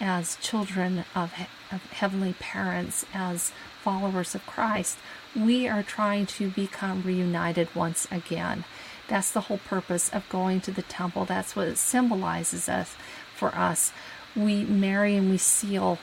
as 0.00 0.36
children 0.36 1.04
of, 1.14 1.32
of 1.70 1.82
heavenly 1.92 2.34
parents, 2.34 3.04
as 3.14 3.52
followers 3.82 4.34
of 4.34 4.46
Christ, 4.46 4.98
we 5.36 5.68
are 5.68 5.82
trying 5.82 6.26
to 6.26 6.50
become 6.50 7.02
reunited 7.02 7.74
once 7.74 8.06
again. 8.10 8.64
That's 9.08 9.30
the 9.30 9.42
whole 9.42 9.58
purpose 9.58 10.08
of 10.10 10.28
going 10.28 10.60
to 10.62 10.70
the 10.70 10.82
temple. 10.82 11.24
That's 11.24 11.54
what 11.54 11.68
it 11.68 11.78
symbolizes 11.78 12.68
us 12.68 12.96
for 13.34 13.54
us. 13.54 13.92
We 14.34 14.64
marry 14.64 15.16
and 15.16 15.30
we 15.30 15.38
seal. 15.38 15.98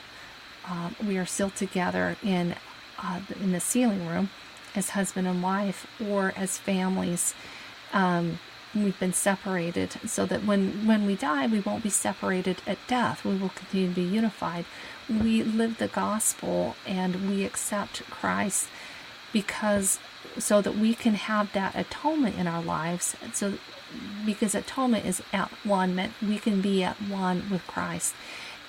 Uh, 0.66 0.90
we 1.04 1.18
are 1.18 1.26
sealed 1.26 1.56
together 1.56 2.16
in 2.22 2.54
uh, 3.02 3.20
in 3.40 3.52
the 3.52 3.60
sealing 3.60 4.06
room 4.06 4.30
as 4.74 4.90
husband 4.90 5.26
and 5.26 5.42
wife, 5.42 5.86
or 6.00 6.32
as 6.36 6.56
families. 6.56 7.34
Um, 7.92 8.38
we've 8.74 8.98
been 8.98 9.12
separated, 9.12 9.92
so 10.06 10.24
that 10.26 10.44
when 10.44 10.86
when 10.86 11.04
we 11.04 11.16
die, 11.16 11.46
we 11.46 11.60
won't 11.60 11.82
be 11.82 11.90
separated 11.90 12.62
at 12.66 12.78
death. 12.86 13.24
We 13.24 13.36
will 13.36 13.50
continue 13.50 13.88
to 13.88 13.94
be 13.94 14.02
unified. 14.02 14.64
We 15.08 15.42
live 15.42 15.78
the 15.78 15.88
gospel 15.88 16.76
and 16.86 17.28
we 17.28 17.44
accept 17.44 18.02
Christ 18.08 18.68
because 19.32 19.98
so 20.38 20.60
that 20.60 20.76
we 20.76 20.94
can 20.94 21.14
have 21.14 21.52
that 21.52 21.74
atonement 21.74 22.38
in 22.38 22.46
our 22.46 22.62
lives. 22.62 23.16
So, 23.32 23.54
because 24.24 24.54
atonement 24.54 25.04
is 25.04 25.22
at 25.32 25.50
one, 25.64 25.94
meant 25.94 26.14
we 26.26 26.38
can 26.38 26.60
be 26.60 26.82
at 26.82 26.96
one 26.96 27.50
with 27.50 27.66
Christ, 27.66 28.14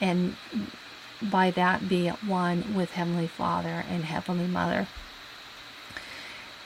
and 0.02 0.36
by 1.22 1.52
that 1.52 1.88
be 1.88 2.08
at 2.10 2.24
one 2.24 2.76
with 2.76 2.92
Heavenly 2.92 3.28
Father 3.28 3.86
and 3.90 4.04
Heavenly 4.04 4.48
Mother. 4.48 4.88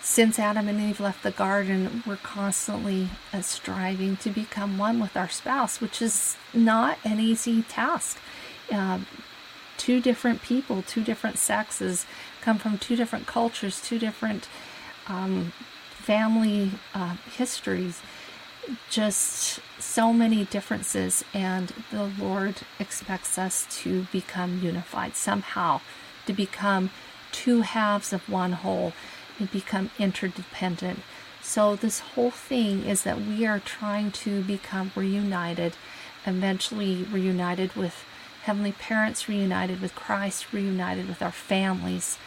Since 0.02 0.40
Adam 0.40 0.70
and 0.70 0.80
Eve 0.80 1.02
left 1.02 1.22
the 1.22 1.32
garden, 1.32 2.02
we're 2.08 2.16
constantly 2.16 3.10
uh, 3.34 3.42
striving 3.42 4.16
to 4.18 4.30
become 4.32 4.78
one 4.78 5.00
with 5.00 5.18
our 5.18 5.28
spouse, 5.28 5.82
which 5.82 6.02
is 6.02 6.38
not 6.54 6.98
an 7.04 7.20
easy 7.20 7.62
task. 7.64 8.18
Uh, 8.72 9.00
two 9.76 10.00
different 10.00 10.42
people, 10.42 10.82
two 10.82 11.04
different 11.04 11.38
sexes, 11.38 12.06
come 12.48 12.58
from 12.58 12.78
two 12.78 12.96
different 12.96 13.28
cultures, 13.28 13.82
two 13.82 14.00
different 14.00 14.48
um, 15.08 15.52
family 15.90 16.72
uh, 16.94 17.18
histories, 17.36 18.02
just 18.90 19.60
so 19.78 20.14
many 20.14 20.46
differences, 20.46 21.26
and 21.34 21.74
the 21.92 22.10
Lord 22.18 22.62
expects 22.80 23.38
us 23.38 23.68
to 23.82 24.08
become 24.14 24.62
unified 24.64 25.18
somehow, 25.18 25.82
to 26.26 26.32
become 26.32 26.90
two 27.34 27.64
halves 27.64 28.14
of 28.14 28.30
one 28.30 28.54
whole, 28.54 28.94
and 29.40 29.52
become 29.52 29.90
interdependent. 30.00 31.02
So, 31.42 31.76
this 31.76 32.00
whole 32.00 32.32
thing 32.32 32.86
is 32.86 33.04
that 33.04 33.20
we 33.20 33.46
are 33.46 33.60
trying 33.60 34.12
to 34.24 34.42
become 34.42 34.94
reunited, 34.96 35.74
eventually 36.26 37.04
reunited 37.12 37.76
with 37.76 38.06
heavenly 38.44 38.72
parents, 38.72 39.28
reunited 39.28 39.82
with 39.82 39.94
Christ, 39.96 40.54
reunited 40.54 41.10
with 41.10 41.22
our 41.22 41.34
families 41.34 42.18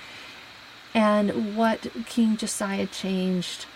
and 0.94 1.56
what 1.56 1.86
King 2.06 2.36
Josiah 2.36 2.86
changed, 2.86 3.66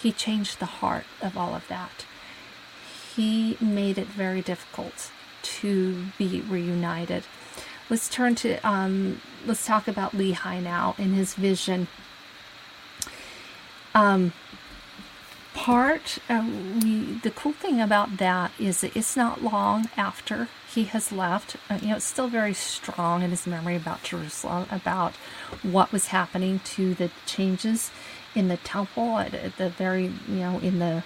he 0.00 0.12
changed 0.12 0.58
the 0.58 0.66
heart 0.66 1.04
of 1.22 1.36
all 1.36 1.54
of 1.54 1.68
that. 1.68 2.04
He 3.14 3.56
made 3.60 3.96
it 3.98 4.08
very 4.08 4.42
difficult 4.42 5.10
to 5.42 6.06
be 6.18 6.40
reunited. 6.40 7.24
Let's 7.88 8.08
turn 8.08 8.34
to, 8.36 8.56
um, 8.66 9.20
let's 9.46 9.66
talk 9.66 9.86
about 9.86 10.12
Lehi 10.12 10.62
now 10.62 10.94
and 10.98 11.14
his 11.14 11.34
vision. 11.34 11.86
Um, 13.94 14.32
part, 15.52 16.18
uh, 16.28 16.44
we, 16.82 17.20
the 17.22 17.30
cool 17.30 17.52
thing 17.52 17.80
about 17.80 18.16
that 18.16 18.50
is 18.58 18.80
that 18.80 18.96
it's 18.96 19.16
not 19.16 19.44
long 19.44 19.88
after 19.96 20.48
he 20.74 20.84
has 20.84 21.12
left. 21.12 21.56
Uh, 21.70 21.78
you 21.80 21.88
know, 21.88 21.96
it's 21.96 22.04
still 22.04 22.28
very 22.28 22.54
strong 22.54 23.22
in 23.22 23.30
his 23.30 23.46
memory 23.46 23.76
about 23.76 24.02
Jerusalem, 24.02 24.66
about 24.70 25.14
what 25.62 25.92
was 25.92 26.08
happening 26.08 26.60
to 26.64 26.94
the 26.94 27.10
changes 27.26 27.90
in 28.34 28.48
the 28.48 28.56
temple 28.56 29.18
at, 29.18 29.34
at 29.34 29.56
the 29.56 29.70
very, 29.70 30.04
you 30.04 30.34
know, 30.36 30.58
in 30.58 30.78
the 30.80 31.04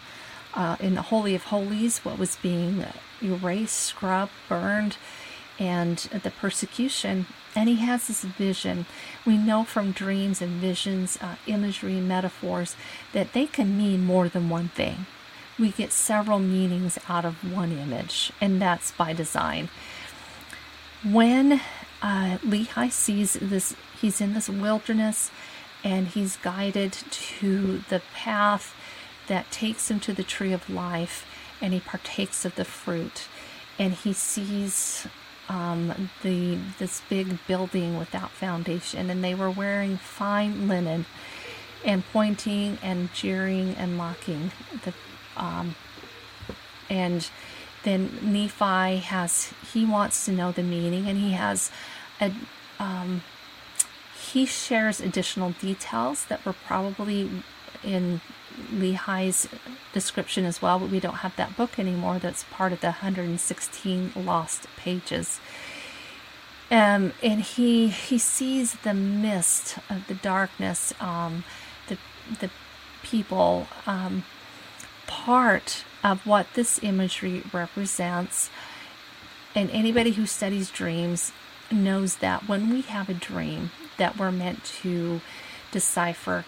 uh, 0.55 0.77
in 0.81 0.95
the 0.95 1.03
Holy 1.03 1.35
of 1.35 1.45
Holies, 1.45 1.99
what 1.99 2.19
was 2.19 2.37
being 2.37 2.85
erased, 3.23 3.77
scrubbed, 3.77 4.33
burned, 4.49 4.97
and 5.59 5.99
the 5.99 6.31
persecution. 6.31 7.27
And 7.55 7.69
he 7.69 7.77
has 7.77 8.09
this 8.09 8.23
vision. 8.23 8.87
We 9.27 9.37
know 9.37 9.65
from 9.65 9.93
dreams 9.93 10.41
and 10.41 10.53
visions, 10.53 11.19
uh, 11.21 11.37
imagery, 11.47 12.01
metaphors, 12.01 12.77
that 13.13 13.35
they 13.35 13.47
can 13.47 13.77
mean 13.77 14.05
more 14.05 14.29
than 14.29 14.49
one 14.49 14.69
thing. 14.69 15.07
We 15.59 15.71
get 15.71 15.93
several 15.93 16.39
meanings 16.39 16.99
out 17.09 17.25
of 17.25 17.53
one 17.53 17.73
image, 17.73 18.33
and 18.41 18.61
that's 18.63 18.93
by 18.93 19.13
design. 19.13 19.69
When 21.05 21.61
uh, 22.03 22.39
Lehi 22.39 22.91
sees 22.91 23.35
this, 23.35 23.75
he's 24.01 24.21
in 24.21 24.35
this 24.35 24.49
wilderness 24.49 25.31
and 25.85 26.09
he's 26.09 26.37
guided 26.37 26.93
to 26.93 27.83
the 27.89 28.03
path 28.15 28.75
that 29.29 29.51
takes 29.51 29.91
him 29.91 30.01
to 30.01 30.13
the 30.13 30.23
tree 30.23 30.53
of 30.53 30.69
life 30.69 31.27
and 31.61 31.73
he 31.73 31.81
partakes 31.81 32.45
of 32.45 32.55
the 32.57 32.65
fruit 32.65 33.29
and 33.79 33.93
he 33.95 34.13
sees 34.13 35.07
um, 35.49 36.11
the 36.23 36.59
this 36.79 37.03
big 37.09 37.39
building 37.47 37.99
without 37.99 38.31
foundation 38.31 39.09
and 39.11 39.23
they 39.23 39.35
were 39.35 39.51
wearing 39.51 39.97
fine 39.97 40.69
linen 40.69 41.07
and 41.85 42.05
pointing 42.13 42.79
and 42.83 43.13
jeering 43.15 43.75
and 43.77 43.97
mocking 43.97 44.51
the 44.85 44.93
um, 45.39 45.75
and 46.91 47.29
then 47.85 48.19
Nephi 48.23 48.99
has 48.99 49.53
he 49.73 49.85
wants 49.85 50.25
to 50.25 50.33
know 50.33 50.53
the 50.53 50.63
meaning 50.63 51.07
and 51.09 51.19
he 51.19 51.33
has 51.33 51.71
a 52.21 52.33
um, 52.79 53.23
he 54.31 54.47
shares 54.47 55.01
additional 55.01 55.53
details 55.53 56.25
that 56.27 56.45
were 56.45 56.53
probably 56.53 57.31
in 57.83 58.21
Lehi's 58.73 59.49
description 59.93 60.45
as 60.45 60.61
well, 60.61 60.79
but 60.79 60.91
we 60.91 61.01
don't 61.01 61.17
have 61.17 61.37
that 61.37 61.57
book 61.57 61.79
anymore. 61.79 62.19
That's 62.19 62.45
part 62.51 62.73
of 62.73 62.81
the 62.81 62.89
116 62.89 64.13
lost 64.17 64.67
pages. 64.77 65.41
Um, 66.71 67.13
and 67.23 67.41
he 67.41 67.89
he 67.89 68.19
sees 68.19 68.75
the 68.75 68.93
mist 68.93 69.79
of 69.89 70.07
the 70.07 70.15
darkness, 70.15 70.93
um, 71.01 71.45
the 71.87 71.97
the 72.41 72.51
people. 73.03 73.69
Um, 73.87 74.25
part 75.09 75.85
of 76.05 76.25
what 76.25 76.47
this 76.55 76.79
imagery 76.83 77.43
represents, 77.53 78.51
and 79.57 79.69
anybody 79.71 80.13
who 80.13 80.27
studies 80.27 80.71
dreams 80.71 81.33
knows 81.73 82.17
that 82.17 82.49
when 82.49 82.71
we 82.71 82.83
have 82.83 83.09
a 83.09 83.15
dream 83.15 83.73
that 83.97 84.17
we're 84.17 84.31
meant 84.31 84.63
to 84.65 85.21
decipher, 85.73 86.45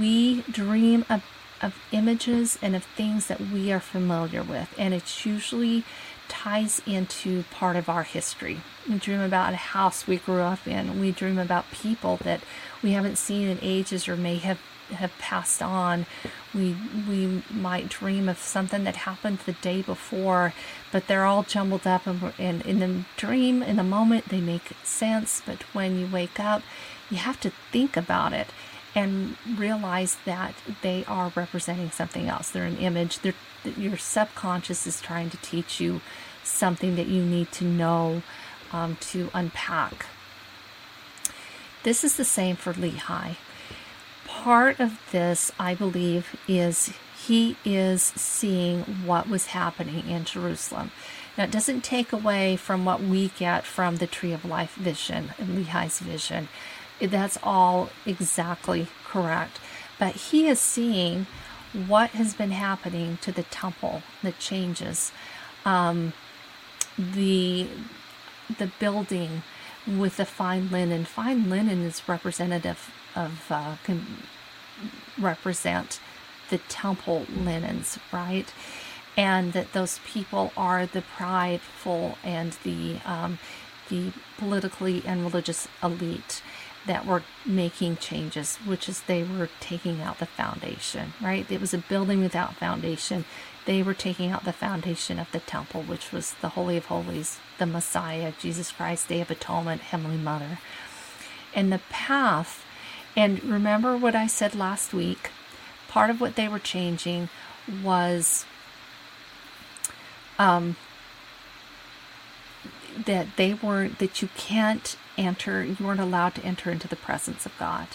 we 0.00 0.42
dream 0.42 1.04
of, 1.08 1.22
of 1.60 1.78
images 1.92 2.58
and 2.60 2.74
of 2.74 2.82
things 2.82 3.28
that 3.28 3.40
we 3.40 3.70
are 3.70 3.80
familiar 3.80 4.42
with, 4.42 4.74
and 4.76 4.92
it 4.92 5.24
usually 5.24 5.84
ties 6.28 6.82
into 6.86 7.44
part 7.50 7.76
of 7.76 7.88
our 7.88 8.02
history. 8.02 8.60
We 8.88 8.98
dream 8.98 9.20
about 9.20 9.52
a 9.52 9.56
house 9.56 10.06
we 10.06 10.16
grew 10.16 10.40
up 10.40 10.66
in. 10.66 10.98
We 10.98 11.12
dream 11.12 11.38
about 11.38 11.70
people 11.70 12.16
that 12.24 12.40
we 12.82 12.92
haven't 12.92 13.16
seen 13.16 13.48
in 13.48 13.58
ages 13.60 14.08
or 14.08 14.16
may 14.16 14.36
have 14.36 14.58
have 14.92 15.16
passed 15.18 15.62
on. 15.62 16.06
We 16.54 16.76
we 17.08 17.42
might 17.50 17.88
dream 17.88 18.28
of 18.28 18.38
something 18.38 18.84
that 18.84 18.96
happened 18.96 19.38
the 19.40 19.52
day 19.52 19.82
before, 19.82 20.54
but 20.90 21.06
they're 21.06 21.24
all 21.24 21.42
jumbled 21.42 21.86
up, 21.86 22.06
and, 22.06 22.32
and 22.38 22.62
in 22.62 22.78
the 22.80 23.04
dream, 23.16 23.62
in 23.62 23.76
the 23.76 23.84
moment, 23.84 24.28
they 24.28 24.40
make 24.40 24.72
sense. 24.82 25.42
But 25.44 25.62
when 25.74 25.98
you 25.98 26.06
wake 26.06 26.38
up, 26.38 26.62
you 27.10 27.16
have 27.18 27.40
to 27.40 27.50
think 27.70 27.96
about 27.96 28.32
it 28.32 28.48
and 28.94 29.36
realize 29.56 30.18
that 30.24 30.54
they 30.82 31.04
are 31.06 31.32
representing 31.34 31.90
something 31.90 32.28
else. 32.28 32.50
They're 32.50 32.64
an 32.64 32.76
image. 32.76 33.20
They're, 33.20 33.34
your 33.76 33.96
subconscious 33.96 34.86
is 34.86 35.00
trying 35.00 35.30
to 35.30 35.36
teach 35.38 35.80
you 35.80 36.00
something 36.42 36.96
that 36.96 37.06
you 37.06 37.24
need 37.24 37.52
to 37.52 37.64
know 37.64 38.22
um, 38.72 38.96
to 39.00 39.30
unpack. 39.32 40.06
This 41.82 42.04
is 42.04 42.16
the 42.16 42.24
same 42.24 42.56
for 42.56 42.72
Lehi. 42.72 43.36
Part 44.42 44.80
of 44.80 44.98
this, 45.12 45.52
I 45.56 45.76
believe, 45.76 46.34
is 46.48 46.92
he 47.28 47.56
is 47.64 48.02
seeing 48.02 48.80
what 49.06 49.28
was 49.28 49.46
happening 49.46 50.08
in 50.08 50.24
Jerusalem. 50.24 50.90
Now, 51.38 51.44
it 51.44 51.52
doesn't 51.52 51.84
take 51.84 52.12
away 52.12 52.56
from 52.56 52.84
what 52.84 53.00
we 53.00 53.28
get 53.38 53.64
from 53.64 53.98
the 53.98 54.08
Tree 54.08 54.32
of 54.32 54.44
Life 54.44 54.74
vision, 54.74 55.30
and 55.38 55.56
Lehi's 55.56 56.00
vision. 56.00 56.48
That's 57.00 57.38
all 57.40 57.90
exactly 58.04 58.88
correct. 59.04 59.60
But 59.96 60.16
he 60.16 60.48
is 60.48 60.58
seeing 60.58 61.28
what 61.72 62.10
has 62.10 62.34
been 62.34 62.50
happening 62.50 63.18
to 63.22 63.30
the 63.30 63.44
temple, 63.44 64.02
the 64.24 64.32
changes, 64.32 65.12
um, 65.64 66.14
the 66.98 67.68
the 68.58 68.72
building 68.80 69.44
with 69.86 70.16
the 70.16 70.26
fine 70.26 70.68
linen. 70.68 71.04
Fine 71.04 71.48
linen 71.48 71.82
is 71.82 72.08
representative 72.08 72.90
of 73.14 73.50
uh, 73.50 73.76
can 73.84 74.06
represent 75.18 76.00
the 76.50 76.58
temple 76.58 77.26
linens, 77.34 77.98
right? 78.12 78.52
And 79.16 79.52
that 79.52 79.72
those 79.72 80.00
people 80.06 80.52
are 80.56 80.86
the 80.86 81.02
prideful 81.02 82.18
and 82.24 82.52
the 82.64 82.96
um, 83.04 83.38
the 83.88 84.12
politically 84.38 85.02
and 85.04 85.22
religious 85.22 85.68
elite 85.82 86.42
that 86.86 87.06
were 87.06 87.22
making 87.46 87.96
changes, 87.96 88.56
which 88.56 88.88
is 88.88 89.02
they 89.02 89.22
were 89.22 89.48
taking 89.60 90.00
out 90.00 90.18
the 90.18 90.26
foundation, 90.26 91.12
right? 91.20 91.48
It 91.50 91.60
was 91.60 91.72
a 91.72 91.78
building 91.78 92.20
without 92.20 92.56
foundation. 92.56 93.24
They 93.66 93.82
were 93.82 93.94
taking 93.94 94.30
out 94.30 94.44
the 94.44 94.52
foundation 94.52 95.18
of 95.18 95.30
the 95.30 95.40
temple, 95.40 95.82
which 95.82 96.10
was 96.10 96.34
the 96.40 96.50
Holy 96.50 96.76
of 96.76 96.86
Holies, 96.86 97.38
the 97.58 97.66
Messiah, 97.66 98.32
Jesus 98.38 98.72
Christ, 98.72 99.08
Day 99.08 99.20
of 99.20 99.30
Atonement, 99.30 99.82
Heavenly 99.82 100.16
Mother. 100.16 100.58
And 101.54 101.72
the 101.72 101.80
path, 101.90 102.61
and 103.16 103.42
remember 103.44 103.96
what 103.96 104.14
I 104.14 104.26
said 104.26 104.54
last 104.54 104.94
week, 104.94 105.30
part 105.88 106.10
of 106.10 106.20
what 106.20 106.36
they 106.36 106.48
were 106.48 106.58
changing 106.58 107.28
was 107.82 108.44
um, 110.38 110.76
that 113.06 113.36
they 113.36 113.54
weren't, 113.54 113.98
that 113.98 114.22
you 114.22 114.28
can't 114.36 114.96
enter, 115.18 115.64
you 115.64 115.76
weren't 115.80 116.00
allowed 116.00 116.34
to 116.36 116.44
enter 116.44 116.70
into 116.70 116.88
the 116.88 116.96
presence 116.96 117.46
of 117.46 117.52
God. 117.58 117.88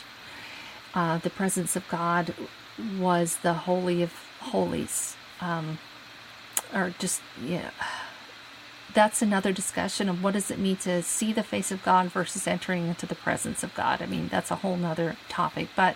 Uh, 0.93 1.17
the 1.17 1.29
presence 1.29 1.75
of 1.75 1.87
God 1.89 2.33
was 2.99 3.37
the 3.37 3.53
Holy 3.53 4.01
of 4.01 4.13
Holies. 4.39 5.15
Um, 5.41 5.79
or 6.73 6.93
just, 6.99 7.21
yeah. 7.43 7.71
That's 8.93 9.21
another 9.21 9.51
discussion 9.51 10.09
of 10.09 10.23
what 10.23 10.33
does 10.33 10.49
it 10.49 10.59
mean 10.59 10.77
to 10.77 11.03
see 11.03 11.33
the 11.33 11.43
face 11.43 11.71
of 11.71 11.83
God 11.83 12.07
versus 12.07 12.47
entering 12.47 12.87
into 12.87 13.05
the 13.05 13.15
presence 13.15 13.63
of 13.63 13.73
God. 13.75 14.01
I 14.01 14.05
mean, 14.05 14.27
that's 14.29 14.49
a 14.49 14.55
whole 14.55 14.77
nother 14.77 15.17
topic. 15.29 15.69
But 15.75 15.95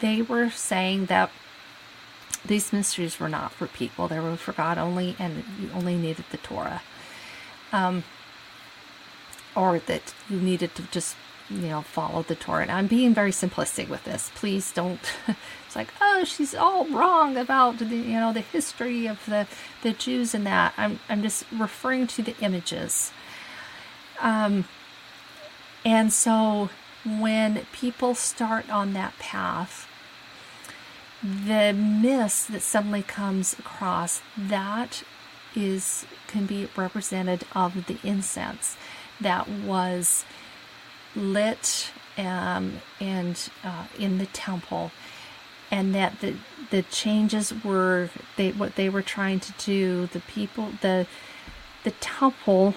they 0.00 0.22
were 0.22 0.50
saying 0.50 1.06
that 1.06 1.30
these 2.44 2.72
mysteries 2.72 3.18
were 3.18 3.28
not 3.28 3.52
for 3.52 3.66
people, 3.66 4.08
they 4.08 4.20
were 4.20 4.36
for 4.36 4.52
God 4.52 4.78
only, 4.78 5.16
and 5.18 5.44
you 5.60 5.70
only 5.74 5.96
needed 5.96 6.24
the 6.30 6.36
Torah. 6.36 6.82
Um, 7.72 8.04
or 9.54 9.78
that 9.80 10.14
you 10.30 10.40
needed 10.40 10.74
to 10.76 10.82
just 10.82 11.16
you 11.50 11.68
know 11.68 11.82
follow 11.82 12.22
the 12.22 12.34
Torah. 12.34 12.62
And 12.62 12.70
I'm 12.70 12.86
being 12.86 13.14
very 13.14 13.30
simplistic 13.30 13.88
with 13.88 14.04
this. 14.04 14.30
Please 14.34 14.72
don't. 14.72 15.00
it's 15.66 15.76
like 15.76 15.88
oh 16.00 16.24
she's 16.24 16.54
all 16.54 16.86
wrong 16.86 17.36
about 17.36 17.78
the 17.78 17.84
you 17.86 18.18
know 18.18 18.32
the 18.32 18.40
history 18.40 19.06
of 19.06 19.24
the 19.26 19.46
the 19.82 19.92
Jews 19.92 20.34
and 20.34 20.46
that. 20.46 20.74
I'm 20.76 21.00
I'm 21.08 21.22
just 21.22 21.44
referring 21.52 22.06
to 22.08 22.22
the 22.22 22.36
images. 22.40 23.12
Um, 24.20 24.64
and 25.84 26.12
so 26.12 26.70
when 27.04 27.66
people 27.72 28.14
start 28.14 28.68
on 28.68 28.92
that 28.92 29.16
path, 29.18 29.88
the 31.22 31.72
mist 31.72 32.52
that 32.52 32.62
suddenly 32.62 33.02
comes 33.02 33.58
across 33.58 34.20
that 34.36 35.02
is 35.54 36.06
can 36.26 36.46
be 36.46 36.68
represented 36.76 37.44
of 37.54 37.86
the 37.86 37.98
incense 38.04 38.76
that 39.20 39.48
was 39.48 40.24
lit 41.18 41.90
um, 42.16 42.80
and 43.00 43.50
uh, 43.64 43.86
in 43.98 44.18
the 44.18 44.26
temple 44.26 44.90
and 45.70 45.94
that 45.94 46.20
the 46.20 46.34
the 46.70 46.82
changes 46.82 47.52
were 47.64 48.10
they 48.36 48.52
what 48.52 48.74
they 48.76 48.88
were 48.88 49.02
trying 49.02 49.40
to 49.40 49.52
do 49.58 50.06
the 50.06 50.20
people 50.20 50.72
the 50.80 51.06
the 51.84 51.90
temple 51.92 52.74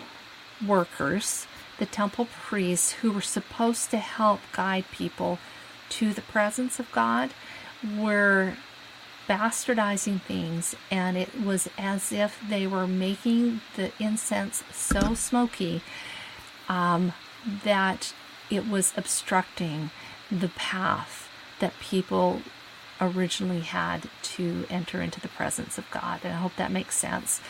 workers 0.65 1.47
the 1.77 1.85
temple 1.85 2.27
priests 2.43 2.93
who 2.93 3.11
were 3.11 3.21
supposed 3.21 3.89
to 3.89 3.97
help 3.97 4.39
guide 4.53 4.85
people 4.91 5.39
to 5.89 6.13
the 6.13 6.21
presence 6.21 6.79
of 6.79 6.91
God 6.91 7.31
were 7.97 8.53
bastardizing 9.27 10.21
things 10.21 10.75
and 10.89 11.17
it 11.17 11.41
was 11.41 11.69
as 11.77 12.11
if 12.11 12.39
they 12.47 12.67
were 12.67 12.87
making 12.87 13.61
the 13.75 13.91
incense 13.99 14.63
so 14.71 15.13
smoky 15.13 15.81
um, 16.69 17.13
that 17.63 18.13
it 18.51 18.67
was 18.67 18.93
obstructing 18.95 19.89
the 20.31 20.49
path 20.49 21.29
that 21.59 21.73
people 21.79 22.41
originally 22.99 23.61
had 23.61 24.09
to 24.21 24.65
enter 24.69 25.01
into 25.01 25.19
the 25.19 25.27
presence 25.27 25.77
of 25.77 25.89
God. 25.91 26.21
And 26.23 26.33
I 26.33 26.37
hope 26.37 26.55
that 26.57 26.71
makes 26.71 26.95
sense. 26.95 27.41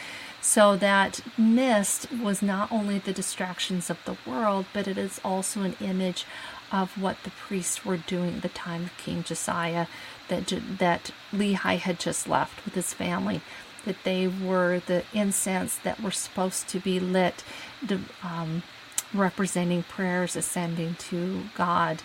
So 0.41 0.75
that 0.77 1.21
mist 1.37 2.07
was 2.11 2.41
not 2.41 2.71
only 2.71 2.97
the 2.97 3.13
distractions 3.13 3.89
of 3.89 3.99
the 4.05 4.17
world, 4.25 4.65
but 4.73 4.87
it 4.87 4.97
is 4.97 5.21
also 5.23 5.61
an 5.61 5.75
image 5.79 6.25
of 6.71 6.99
what 6.99 7.23
the 7.23 7.29
priests 7.31 7.85
were 7.85 7.97
doing 7.97 8.35
at 8.35 8.41
the 8.41 8.49
time 8.49 8.85
of 8.85 8.97
King 8.97 9.23
Josiah 9.23 9.85
that 10.29 10.47
that 10.79 11.11
Lehi 11.31 11.77
had 11.77 11.99
just 11.99 12.27
left 12.27 12.63
with 12.65 12.73
his 12.73 12.93
family. 12.93 13.41
That 13.85 14.03
they 14.03 14.27
were 14.27 14.79
the 14.79 15.03
incense 15.13 15.75
that 15.77 16.01
were 16.01 16.11
supposed 16.11 16.69
to 16.69 16.79
be 16.79 16.99
lit, 16.99 17.43
um, 18.23 18.63
representing 19.13 19.83
prayers 19.83 20.35
ascending 20.35 20.95
to 20.95 21.43
God, 21.55 22.01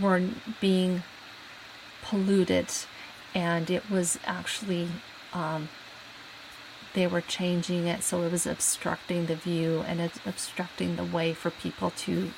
were 0.00 0.22
being 0.60 1.02
polluted, 2.02 2.68
and 3.34 3.70
it 3.70 3.90
was 3.90 4.18
actually 4.26 4.88
um, 5.32 5.68
they 6.94 7.06
were 7.06 7.20
changing 7.20 7.86
it 7.86 8.02
so 8.02 8.22
it 8.22 8.32
was 8.32 8.46
obstructing 8.46 9.26
the 9.26 9.34
view 9.34 9.82
and 9.86 10.00
it's 10.00 10.20
obstructing 10.26 10.96
the 10.96 11.04
way 11.04 11.32
for 11.32 11.50
people 11.50 11.90
to 11.90 12.32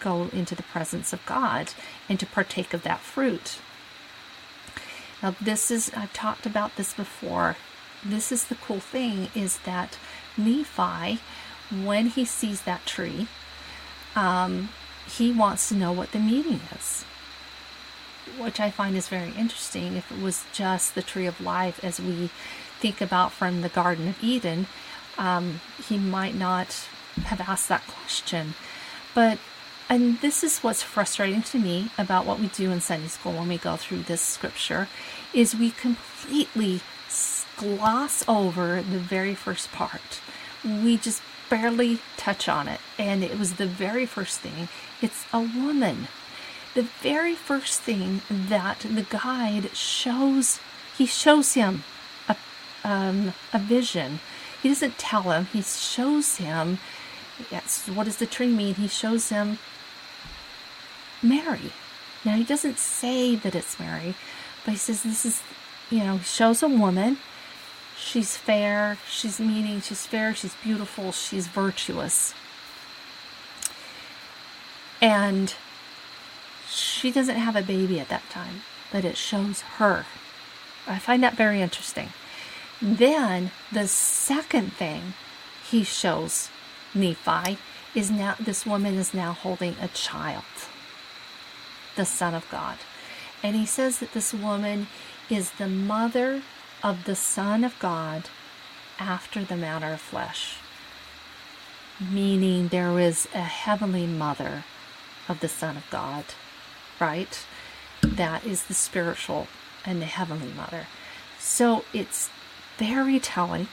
go 0.00 0.28
into 0.32 0.54
the 0.54 0.62
presence 0.62 1.12
of 1.12 1.24
God 1.26 1.72
and 2.08 2.18
to 2.20 2.26
partake 2.26 2.74
of 2.74 2.82
that 2.82 3.00
fruit. 3.00 3.58
Now, 5.22 5.36
this 5.40 5.70
is, 5.70 5.92
I've 5.96 6.12
talked 6.12 6.46
about 6.46 6.76
this 6.76 6.92
before. 6.92 7.56
This 8.04 8.32
is 8.32 8.46
the 8.46 8.56
cool 8.56 8.80
thing 8.80 9.28
is 9.34 9.58
that 9.58 9.98
Nephi, 10.36 11.20
when 11.84 12.06
he 12.08 12.24
sees 12.24 12.62
that 12.62 12.86
tree, 12.86 13.26
um, 14.14 14.68
he 15.06 15.32
wants 15.32 15.68
to 15.68 15.74
know 15.74 15.92
what 15.92 16.12
the 16.12 16.18
meaning 16.18 16.60
is, 16.76 17.04
which 18.38 18.60
I 18.60 18.70
find 18.70 18.96
is 18.96 19.08
very 19.08 19.32
interesting. 19.36 19.96
If 19.96 20.10
it 20.12 20.20
was 20.20 20.44
just 20.52 20.94
the 20.94 21.02
tree 21.02 21.26
of 21.26 21.40
life, 21.40 21.82
as 21.82 21.98
we 21.98 22.30
think 22.78 23.00
about 23.00 23.32
from 23.32 23.62
the 23.62 23.68
Garden 23.68 24.08
of 24.08 24.22
Eden, 24.22 24.66
um, 25.18 25.60
he 25.88 25.98
might 25.98 26.34
not 26.34 26.88
have 27.24 27.40
asked 27.40 27.68
that 27.68 27.86
question. 27.86 28.54
But 29.14 29.38
and 29.88 30.18
this 30.20 30.42
is 30.42 30.60
what's 30.60 30.82
frustrating 30.82 31.42
to 31.42 31.58
me 31.58 31.90
about 31.98 32.24
what 32.24 32.40
we 32.40 32.46
do 32.46 32.70
in 32.70 32.80
Sunday 32.80 33.08
school 33.08 33.32
when 33.34 33.48
we 33.48 33.58
go 33.58 33.76
through 33.76 34.04
this 34.04 34.22
scripture 34.22 34.88
is 35.34 35.54
we 35.54 35.70
completely 35.70 36.80
gloss 37.58 38.24
over 38.26 38.76
the 38.76 38.98
very 38.98 39.34
first 39.34 39.70
part. 39.70 40.20
We 40.64 40.96
just 40.96 41.20
barely 41.52 41.98
touch 42.16 42.48
on 42.48 42.66
it. 42.66 42.80
And 42.98 43.22
it 43.22 43.38
was 43.38 43.54
the 43.54 43.66
very 43.66 44.06
first 44.06 44.40
thing. 44.40 44.68
It's 45.02 45.26
a 45.34 45.40
woman. 45.40 46.08
The 46.72 46.88
very 47.02 47.34
first 47.34 47.82
thing 47.82 48.22
that 48.30 48.80
the 48.80 49.02
guide 49.02 49.76
shows, 49.76 50.60
he 50.96 51.04
shows 51.04 51.52
him 51.52 51.84
a, 52.26 52.36
um, 52.84 53.34
a 53.52 53.58
vision. 53.58 54.20
He 54.62 54.70
doesn't 54.70 54.96
tell 54.96 55.24
him, 55.30 55.44
he 55.52 55.60
shows 55.60 56.36
him. 56.36 56.78
Yes, 57.50 57.86
what 57.86 58.04
does 58.04 58.16
the 58.16 58.26
tree 58.26 58.48
mean? 58.48 58.76
He 58.76 58.88
shows 58.88 59.28
him 59.28 59.58
Mary. 61.22 61.72
Now, 62.24 62.36
he 62.36 62.44
doesn't 62.44 62.78
say 62.78 63.36
that 63.36 63.54
it's 63.54 63.78
Mary, 63.78 64.14
but 64.64 64.70
he 64.70 64.78
says 64.78 65.02
this 65.02 65.26
is, 65.26 65.42
you 65.90 65.98
know, 65.98 66.18
shows 66.20 66.62
a 66.62 66.68
woman. 66.68 67.18
She's 68.04 68.36
fair, 68.36 68.98
she's 69.08 69.38
meaning, 69.38 69.80
she's 69.80 70.06
fair, 70.06 70.34
she's 70.34 70.54
beautiful, 70.56 71.12
she's 71.12 71.46
virtuous. 71.46 72.34
And 75.00 75.54
she 76.68 77.10
doesn't 77.10 77.36
have 77.36 77.56
a 77.56 77.62
baby 77.62 78.00
at 78.00 78.08
that 78.08 78.28
time, 78.28 78.62
but 78.90 79.04
it 79.04 79.16
shows 79.16 79.62
her. 79.78 80.04
I 80.86 80.98
find 80.98 81.22
that 81.22 81.34
very 81.36 81.62
interesting. 81.62 82.08
Then 82.82 83.52
the 83.70 83.86
second 83.86 84.72
thing 84.72 85.14
he 85.70 85.84
shows 85.84 86.50
Nephi 86.94 87.56
is 87.94 88.10
now 88.10 88.34
this 88.38 88.66
woman 88.66 88.96
is 88.96 89.14
now 89.14 89.32
holding 89.32 89.76
a 89.80 89.88
child 89.88 90.44
the 91.94 92.04
Son 92.04 92.34
of 92.34 92.48
God. 92.50 92.78
And 93.42 93.54
he 93.54 93.66
says 93.66 93.98
that 94.00 94.12
this 94.12 94.34
woman 94.34 94.88
is 95.30 95.52
the 95.52 95.68
mother 95.68 96.42
of 96.82 97.04
the 97.04 97.16
Son 97.16 97.64
of 97.64 97.78
God 97.78 98.28
after 98.98 99.44
the 99.44 99.56
manner 99.56 99.92
of 99.92 100.00
flesh, 100.00 100.56
meaning 102.00 102.68
there 102.68 102.98
is 102.98 103.28
a 103.34 103.42
heavenly 103.42 104.06
mother 104.06 104.64
of 105.28 105.40
the 105.40 105.48
Son 105.48 105.76
of 105.76 105.88
God, 105.90 106.24
right? 107.00 107.44
That 108.00 108.44
is 108.44 108.64
the 108.64 108.74
spiritual 108.74 109.46
and 109.84 110.00
the 110.00 110.06
heavenly 110.06 110.52
mother. 110.52 110.86
So 111.38 111.84
it's 111.92 112.30
very 112.78 113.18
telling, 113.20 113.68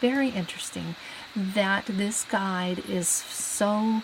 very 0.00 0.28
interesting 0.28 0.94
that 1.34 1.86
this 1.86 2.24
guide 2.24 2.82
is 2.88 3.08
so 3.08 4.02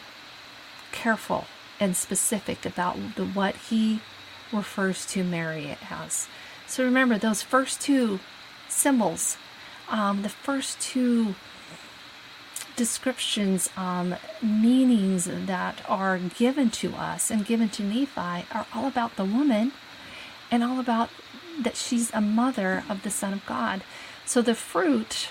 careful 0.93 1.47
and 1.81 1.97
specific 1.97 2.65
about 2.65 2.97
the, 3.17 3.25
what 3.25 3.55
he 3.57 4.01
refers 4.53 5.07
to 5.07 5.23
Mary 5.23 5.77
as. 5.91 6.27
So 6.67 6.85
remember 6.85 7.19
those 7.19 7.43
first 7.43 7.81
two 7.81 8.21
symbols, 8.69 9.37
um, 9.89 10.23
the 10.23 10.29
first 10.29 10.81
two 10.81 11.35
descriptions, 12.77 13.69
um, 13.77 14.14
meanings 14.41 15.25
that 15.25 15.83
are 15.89 16.19
given 16.19 16.71
to 16.71 16.95
us 16.95 17.31
and 17.31 17.45
given 17.45 17.69
to 17.69 17.83
Nephi 17.83 18.47
are 18.53 18.66
all 18.75 18.87
about 18.87 19.16
the 19.16 19.25
woman 19.25 19.73
and 20.51 20.62
all 20.62 20.79
about 20.79 21.11
that 21.61 21.77
she's 21.77 22.12
a 22.14 22.21
mother 22.21 22.85
of 22.89 23.03
the 23.03 23.11
Son 23.11 23.33
of 23.33 23.45
God. 23.47 23.83
So 24.25 24.41
the 24.43 24.55
fruit 24.55 25.29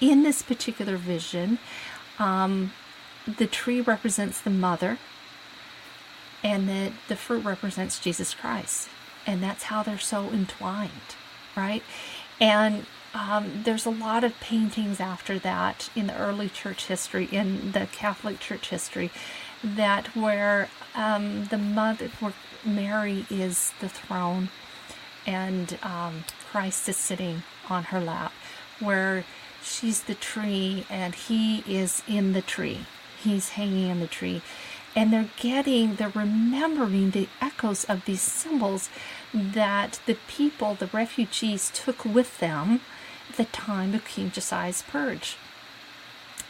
in 0.00 0.22
this 0.22 0.42
particular 0.42 0.96
vision, 0.96 1.58
um, 2.18 2.72
the 3.26 3.46
tree 3.46 3.80
represents 3.80 4.40
the 4.40 4.50
mother 4.50 4.98
and 6.42 6.68
that 6.68 6.92
the 7.08 7.16
fruit 7.16 7.44
represents 7.44 7.98
Jesus 7.98 8.34
Christ. 8.34 8.88
And 9.26 9.42
that's 9.42 9.64
how 9.64 9.82
they're 9.82 9.98
so 9.98 10.28
entwined, 10.28 10.90
right? 11.56 11.82
And 12.40 12.86
um, 13.14 13.62
there's 13.64 13.86
a 13.86 13.90
lot 13.90 14.24
of 14.24 14.38
paintings 14.40 15.00
after 15.00 15.38
that 15.40 15.90
in 15.94 16.06
the 16.06 16.16
early 16.16 16.48
church 16.48 16.86
history, 16.86 17.28
in 17.30 17.72
the 17.72 17.86
Catholic 17.92 18.40
church 18.40 18.70
history, 18.70 19.10
that 19.62 20.16
where 20.16 20.68
um, 20.94 21.46
the 21.46 21.58
mother, 21.58 22.08
where 22.20 22.32
Mary 22.64 23.26
is 23.30 23.72
the 23.80 23.88
throne 23.88 24.48
and 25.26 25.78
um, 25.82 26.24
Christ 26.50 26.88
is 26.88 26.96
sitting 26.96 27.42
on 27.68 27.84
her 27.84 28.00
lap, 28.00 28.32
where 28.78 29.24
she's 29.62 30.04
the 30.04 30.14
tree 30.14 30.86
and 30.88 31.14
he 31.14 31.58
is 31.66 32.02
in 32.08 32.32
the 32.32 32.42
tree. 32.42 32.86
He's 33.22 33.50
hanging 33.50 33.88
in 33.88 34.00
the 34.00 34.06
tree 34.06 34.40
and 34.94 35.12
they're 35.12 35.30
getting, 35.36 35.96
they're 35.96 36.12
remembering 36.14 37.10
the 37.10 37.28
echoes 37.40 37.84
of 37.84 38.04
these 38.04 38.20
symbols 38.20 38.90
that 39.32 40.00
the 40.06 40.16
people, 40.26 40.74
the 40.74 40.86
refugees, 40.86 41.70
took 41.72 42.04
with 42.04 42.38
them 42.38 42.80
at 43.28 43.36
the 43.36 43.44
time 43.44 43.94
of 43.94 44.04
King 44.04 44.30
Josiah's 44.30 44.82
purge. 44.82 45.36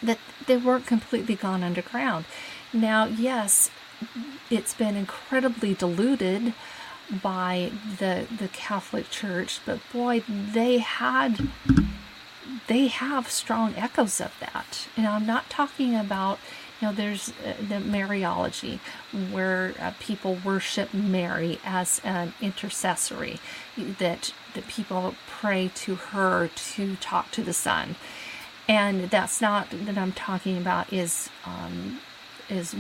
That 0.03 0.19
they 0.47 0.57
weren't 0.57 0.87
completely 0.87 1.35
gone 1.35 1.63
underground. 1.63 2.25
Now, 2.73 3.05
yes, 3.05 3.71
it's 4.51 4.73
been 4.75 4.97
incredibly 4.97 5.75
diluted 5.75 6.55
by 7.23 7.73
the 7.99 8.27
the 8.39 8.49
Catholic 8.49 9.11
Church, 9.11 9.61
but 9.67 9.81
boy, 9.93 10.23
they 10.29 10.79
had 10.79 11.49
they 12.67 12.87
have 12.87 13.31
strong 13.31 13.75
echoes 13.77 14.21
of 14.21 14.33
that. 14.41 14.89
And 14.97 15.07
I'm 15.07 15.27
not 15.27 15.51
talking 15.51 15.95
about 15.95 16.39
you 16.81 16.89
know, 16.89 16.95
there's 16.95 17.31
uh, 17.45 17.55
the 17.61 17.77
Mariology, 17.77 18.79
where 19.31 19.75
uh, 19.79 19.93
people 20.01 20.39
worship 20.45 20.95
Mary 20.95 21.59
as 21.65 22.01
an 22.05 22.33
intercessory, 22.41 23.39
that 23.77 24.33
that 24.55 24.67
people 24.67 25.15
pray 25.29 25.71
to 25.75 25.95
her 25.97 26.49
to 26.49 26.97
talk 26.97 27.31
to 27.33 27.43
the 27.43 27.53
Son, 27.53 27.97
and 28.67 29.11
that's 29.11 29.41
not 29.41 29.69
that 29.71 29.99
I'm 29.99 30.13
talking 30.13 30.57
about 30.57 30.93
is 30.93 31.29
um, 31.45 32.01
is 32.49 32.75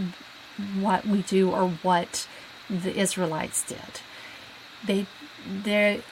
what 0.78 1.06
we 1.06 1.22
do 1.22 1.50
or 1.50 1.68
what 1.68 2.26
the 2.70 2.96
Israelites 2.98 3.62
did. 3.64 4.00
They 4.84 5.06
they 5.62 6.02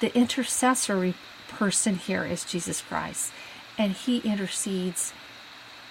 the 0.00 0.16
intercessory 0.16 1.14
person 1.48 1.94
here 1.94 2.24
is 2.24 2.44
Jesus 2.44 2.82
Christ, 2.82 3.30
and 3.78 3.92
He 3.92 4.18
intercedes 4.18 5.12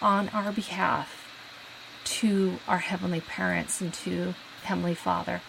on 0.01 0.27
our 0.29 0.51
behalf 0.51 1.24
to 2.05 2.59
our 2.67 2.77
heavenly 2.77 3.21
parents 3.21 3.81
and 3.81 3.93
to 3.93 4.33
Heavenly 4.63 4.95
Father. 4.95 5.41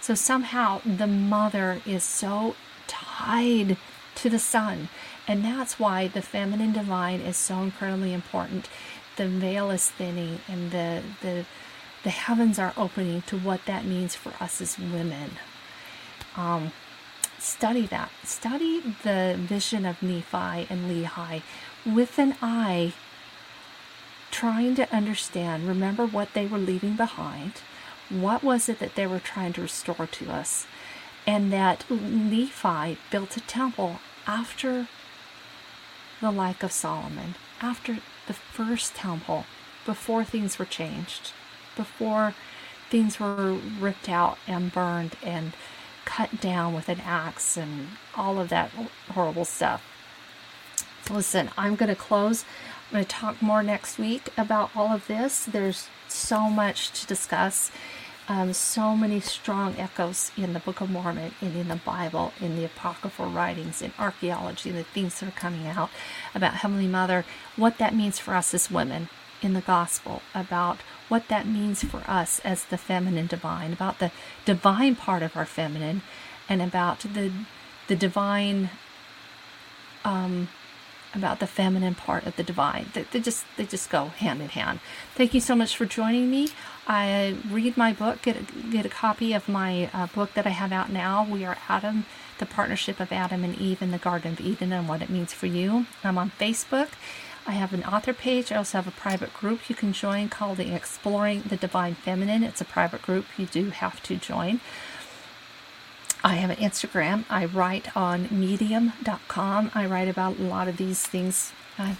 So 0.00 0.14
somehow 0.14 0.80
the 0.84 1.06
mother 1.06 1.80
is 1.86 2.04
so 2.04 2.56
tied 2.86 3.76
to 4.16 4.30
the 4.30 4.38
son. 4.38 4.88
And 5.26 5.44
that's 5.44 5.78
why 5.78 6.08
the 6.08 6.22
feminine 6.22 6.72
divine 6.72 7.20
is 7.20 7.36
so 7.36 7.60
incredibly 7.60 8.12
important. 8.12 8.68
The 9.16 9.28
veil 9.28 9.70
is 9.70 9.90
thinning 9.90 10.40
and 10.48 10.70
the 10.70 11.02
the 11.20 11.44
the 12.02 12.10
heavens 12.10 12.58
are 12.58 12.72
opening 12.76 13.22
to 13.22 13.38
what 13.38 13.64
that 13.66 13.84
means 13.84 14.16
for 14.16 14.32
us 14.40 14.60
as 14.60 14.76
women. 14.76 15.32
Um, 16.36 16.72
study 17.38 17.86
that. 17.86 18.10
Study 18.24 18.80
the 19.04 19.36
vision 19.38 19.86
of 19.86 20.02
Nephi 20.02 20.66
and 20.68 20.90
Lehi 20.90 21.42
with 21.86 22.18
an 22.18 22.34
eye 22.42 22.92
trying 24.32 24.74
to 24.74 24.92
understand, 24.92 25.68
remember 25.68 26.04
what 26.04 26.34
they 26.34 26.46
were 26.46 26.58
leaving 26.58 26.96
behind. 26.96 27.52
What 28.08 28.42
was 28.42 28.68
it 28.68 28.80
that 28.80 28.96
they 28.96 29.06
were 29.06 29.20
trying 29.20 29.52
to 29.52 29.62
restore 29.62 30.08
to 30.10 30.30
us? 30.32 30.66
And 31.24 31.52
that 31.52 31.88
Nephi 31.88 32.98
built 33.12 33.36
a 33.36 33.40
temple 33.40 34.00
after 34.26 34.88
the 36.20 36.32
like 36.32 36.64
of 36.64 36.72
Solomon, 36.72 37.36
after 37.60 37.98
the 38.26 38.32
first 38.32 38.96
temple, 38.96 39.44
before 39.84 40.24
things 40.24 40.58
were 40.58 40.64
changed, 40.64 41.32
before 41.76 42.34
things 42.90 43.20
were 43.20 43.52
ripped 43.80 44.08
out 44.08 44.38
and 44.46 44.72
burned 44.72 45.16
and 45.22 45.52
cut 46.04 46.40
down 46.40 46.74
with 46.74 46.88
an 46.88 47.00
axe 47.00 47.56
and 47.56 47.88
all 48.16 48.40
of 48.40 48.48
that 48.48 48.70
horrible 49.10 49.44
stuff. 49.44 49.82
Listen, 51.10 51.50
I'm 51.56 51.76
going 51.76 51.88
to 51.88 51.94
close. 51.94 52.44
I'm 52.92 52.96
going 52.96 53.04
to 53.06 53.10
talk 53.10 53.40
more 53.40 53.62
next 53.62 53.98
week 53.98 54.28
about 54.36 54.70
all 54.76 54.92
of 54.92 55.06
this. 55.06 55.46
There's 55.46 55.88
so 56.08 56.50
much 56.50 56.90
to 57.00 57.06
discuss. 57.06 57.70
Um, 58.28 58.52
so 58.52 58.94
many 58.94 59.18
strong 59.20 59.76
echoes 59.78 60.30
in 60.36 60.52
the 60.52 60.58
Book 60.58 60.82
of 60.82 60.90
Mormon 60.90 61.32
and 61.40 61.56
in 61.56 61.68
the 61.68 61.76
Bible, 61.76 62.34
in 62.38 62.54
the 62.54 62.66
apocryphal 62.66 63.30
writings, 63.30 63.80
in 63.80 63.94
archaeology, 63.98 64.70
the 64.70 64.84
things 64.84 65.18
that 65.20 65.30
are 65.30 65.32
coming 65.32 65.66
out 65.66 65.88
about 66.34 66.56
Heavenly 66.56 66.86
Mother, 66.86 67.24
what 67.56 67.78
that 67.78 67.94
means 67.94 68.18
for 68.18 68.34
us 68.34 68.52
as 68.52 68.70
women 68.70 69.08
in 69.40 69.54
the 69.54 69.62
gospel, 69.62 70.20
about 70.34 70.80
what 71.08 71.28
that 71.28 71.46
means 71.46 71.82
for 71.82 72.02
us 72.06 72.40
as 72.40 72.66
the 72.66 72.76
feminine 72.76 73.26
divine, 73.26 73.72
about 73.72 74.00
the 74.00 74.12
divine 74.44 74.96
part 74.96 75.22
of 75.22 75.34
our 75.34 75.46
feminine, 75.46 76.02
and 76.46 76.60
about 76.60 77.00
the 77.00 77.32
the 77.86 77.96
divine 77.96 78.68
um, 80.04 80.48
about 81.14 81.40
the 81.40 81.46
feminine 81.46 81.94
part 81.94 82.26
of 82.26 82.36
the 82.36 82.42
divine. 82.42 82.86
They, 82.94 83.02
they, 83.02 83.20
just 83.20 83.44
they 83.56 83.66
just 83.66 83.90
go 83.90 84.06
hand 84.06 84.40
in 84.40 84.48
hand. 84.48 84.80
Thank 85.14 85.34
you 85.34 85.40
so 85.40 85.54
much 85.54 85.76
for 85.76 85.86
joining 85.86 86.30
me. 86.30 86.48
I 86.86 87.36
read 87.50 87.76
my 87.76 87.92
book, 87.92 88.22
get 88.22 88.36
a, 88.36 88.70
get 88.70 88.86
a 88.86 88.88
copy 88.88 89.32
of 89.32 89.48
my 89.48 89.90
uh, 89.92 90.06
book 90.08 90.34
that 90.34 90.46
I 90.46 90.50
have 90.50 90.72
out 90.72 90.90
now. 90.90 91.24
We 91.24 91.44
are 91.44 91.58
Adam, 91.68 92.06
the 92.38 92.46
partnership 92.46 92.98
of 92.98 93.12
Adam 93.12 93.44
and 93.44 93.56
Eve 93.58 93.82
in 93.82 93.90
the 93.90 93.98
Garden 93.98 94.32
of 94.32 94.40
Eden, 94.40 94.72
and 94.72 94.88
what 94.88 95.02
it 95.02 95.10
means 95.10 95.32
for 95.32 95.46
you. 95.46 95.86
I'm 96.02 96.18
on 96.18 96.32
Facebook. 96.40 96.88
I 97.46 97.52
have 97.52 97.72
an 97.72 97.82
author 97.84 98.12
page. 98.12 98.52
I 98.52 98.56
also 98.56 98.78
have 98.78 98.86
a 98.86 98.92
private 98.92 99.34
group 99.34 99.68
you 99.68 99.74
can 99.74 99.92
join 99.92 100.28
called 100.28 100.58
the 100.58 100.74
Exploring 100.74 101.42
the 101.42 101.56
Divine 101.56 101.94
Feminine. 101.94 102.44
It's 102.44 102.60
a 102.60 102.64
private 102.64 103.02
group 103.02 103.26
you 103.36 103.46
do 103.46 103.70
have 103.70 104.02
to 104.04 104.16
join. 104.16 104.60
I 106.24 106.34
have 106.34 106.50
an 106.50 106.56
Instagram. 106.56 107.24
I 107.28 107.46
write 107.46 107.96
on 107.96 108.28
medium.com. 108.30 109.70
I 109.74 109.86
write 109.86 110.08
about 110.08 110.38
a 110.38 110.42
lot 110.42 110.68
of 110.68 110.76
these 110.76 111.02
things. 111.02 111.52
I, 111.78 111.96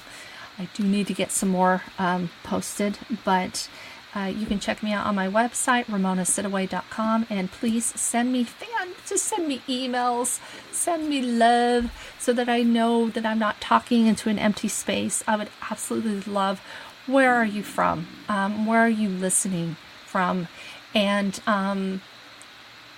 I 0.59 0.69
do 0.75 0.85
need 0.85 1.09
to 1.09 1.15
get 1.15 1.33
some 1.33 1.49
more 1.49 1.83
um, 1.99 2.31
posted, 2.45 2.99
but 3.25 3.69
uh, 4.15 4.33
you 4.35 4.47
can 4.47 4.61
check 4.61 4.83
me 4.83 4.93
out 4.93 5.07
on 5.07 5.15
my 5.15 5.27
website, 5.27 5.87
ramonasiddoway.com, 5.87 7.27
and 7.31 7.51
please 7.51 7.87
send 7.99 8.31
me 8.31 8.45
fan, 8.45 8.91
just 9.07 9.25
send 9.25 9.49
me 9.49 9.61
emails, 9.67 10.39
send 10.71 11.09
me 11.09 11.23
love, 11.23 11.91
so 12.19 12.33
that 12.33 12.49
I 12.49 12.63
know 12.63 13.09
that 13.09 13.25
I'm 13.25 13.39
not 13.39 13.61
talking 13.61 14.07
into 14.07 14.29
an 14.29 14.39
empty 14.39 14.69
space. 14.69 15.25
I 15.27 15.37
would 15.37 15.49
absolutely 15.71 16.33
love. 16.33 16.61
Where 17.07 17.35
are 17.35 17.47
you 17.47 17.63
from? 17.63 18.07
Um, 18.29 18.67
where 18.67 18.81
are 18.81 18.89
you 18.89 19.09
listening 19.09 19.77
from? 20.07 20.47
And 20.95 21.41
um, 21.47 22.03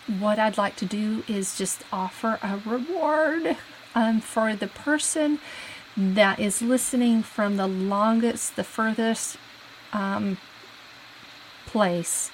what 0.06 0.38
I'd 0.38 0.58
like 0.58 0.76
to 0.76 0.84
do 0.84 1.24
is 1.26 1.56
just 1.56 1.82
offer 1.92 2.38
a 2.42 2.58
reward 2.64 3.56
um, 3.94 4.20
for 4.20 4.54
the 4.54 4.66
person 4.66 5.38
that 5.96 6.40
is 6.40 6.60
listening 6.60 7.22
from 7.22 7.56
the 7.56 7.66
longest, 7.66 8.56
the 8.56 8.64
furthest 8.64 9.36
um, 9.92 10.38
place. 11.66 12.30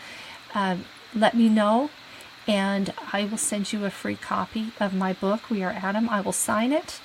Uh, 0.54 0.78
let 1.14 1.36
me 1.36 1.48
know, 1.48 1.90
and 2.46 2.92
I 3.12 3.24
will 3.24 3.38
send 3.38 3.72
you 3.72 3.84
a 3.84 3.90
free 3.90 4.16
copy 4.16 4.72
of 4.80 4.94
my 4.94 5.12
book, 5.12 5.50
We 5.50 5.62
Are 5.62 5.70
Adam. 5.70 6.08
I 6.08 6.20
will 6.20 6.32
sign 6.32 6.72
it, 6.72 7.00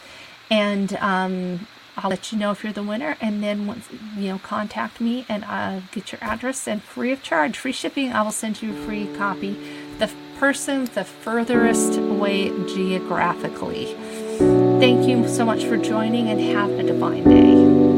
and 0.49 0.93
um, 0.95 1.67
I'll 1.97 2.09
let 2.09 2.31
you 2.31 2.37
know 2.37 2.51
if 2.51 2.63
you're 2.63 2.73
the 2.73 2.83
winner, 2.83 3.17
and 3.21 3.41
then 3.41 3.67
once 3.67 3.87
you 4.17 4.29
know, 4.29 4.39
contact 4.39 4.99
me 4.99 5.25
and 5.29 5.45
I'll 5.45 5.83
get 5.91 6.11
your 6.11 6.23
address 6.23 6.67
and 6.67 6.83
free 6.83 7.11
of 7.11 7.23
charge, 7.23 7.57
free 7.57 7.71
shipping. 7.71 8.11
I 8.11 8.21
will 8.21 8.31
send 8.31 8.61
you 8.61 8.71
a 8.71 8.85
free 8.85 9.07
copy. 9.15 9.57
The 9.97 10.11
person 10.37 10.85
the 10.93 11.05
furthest 11.05 11.97
away 11.97 12.49
geographically. 12.67 13.95
Thank 14.79 15.07
you 15.07 15.27
so 15.29 15.45
much 15.45 15.63
for 15.63 15.77
joining, 15.77 16.29
and 16.29 16.41
have 16.41 16.69
a 16.71 16.83
divine 16.83 17.23
day. 17.23 17.94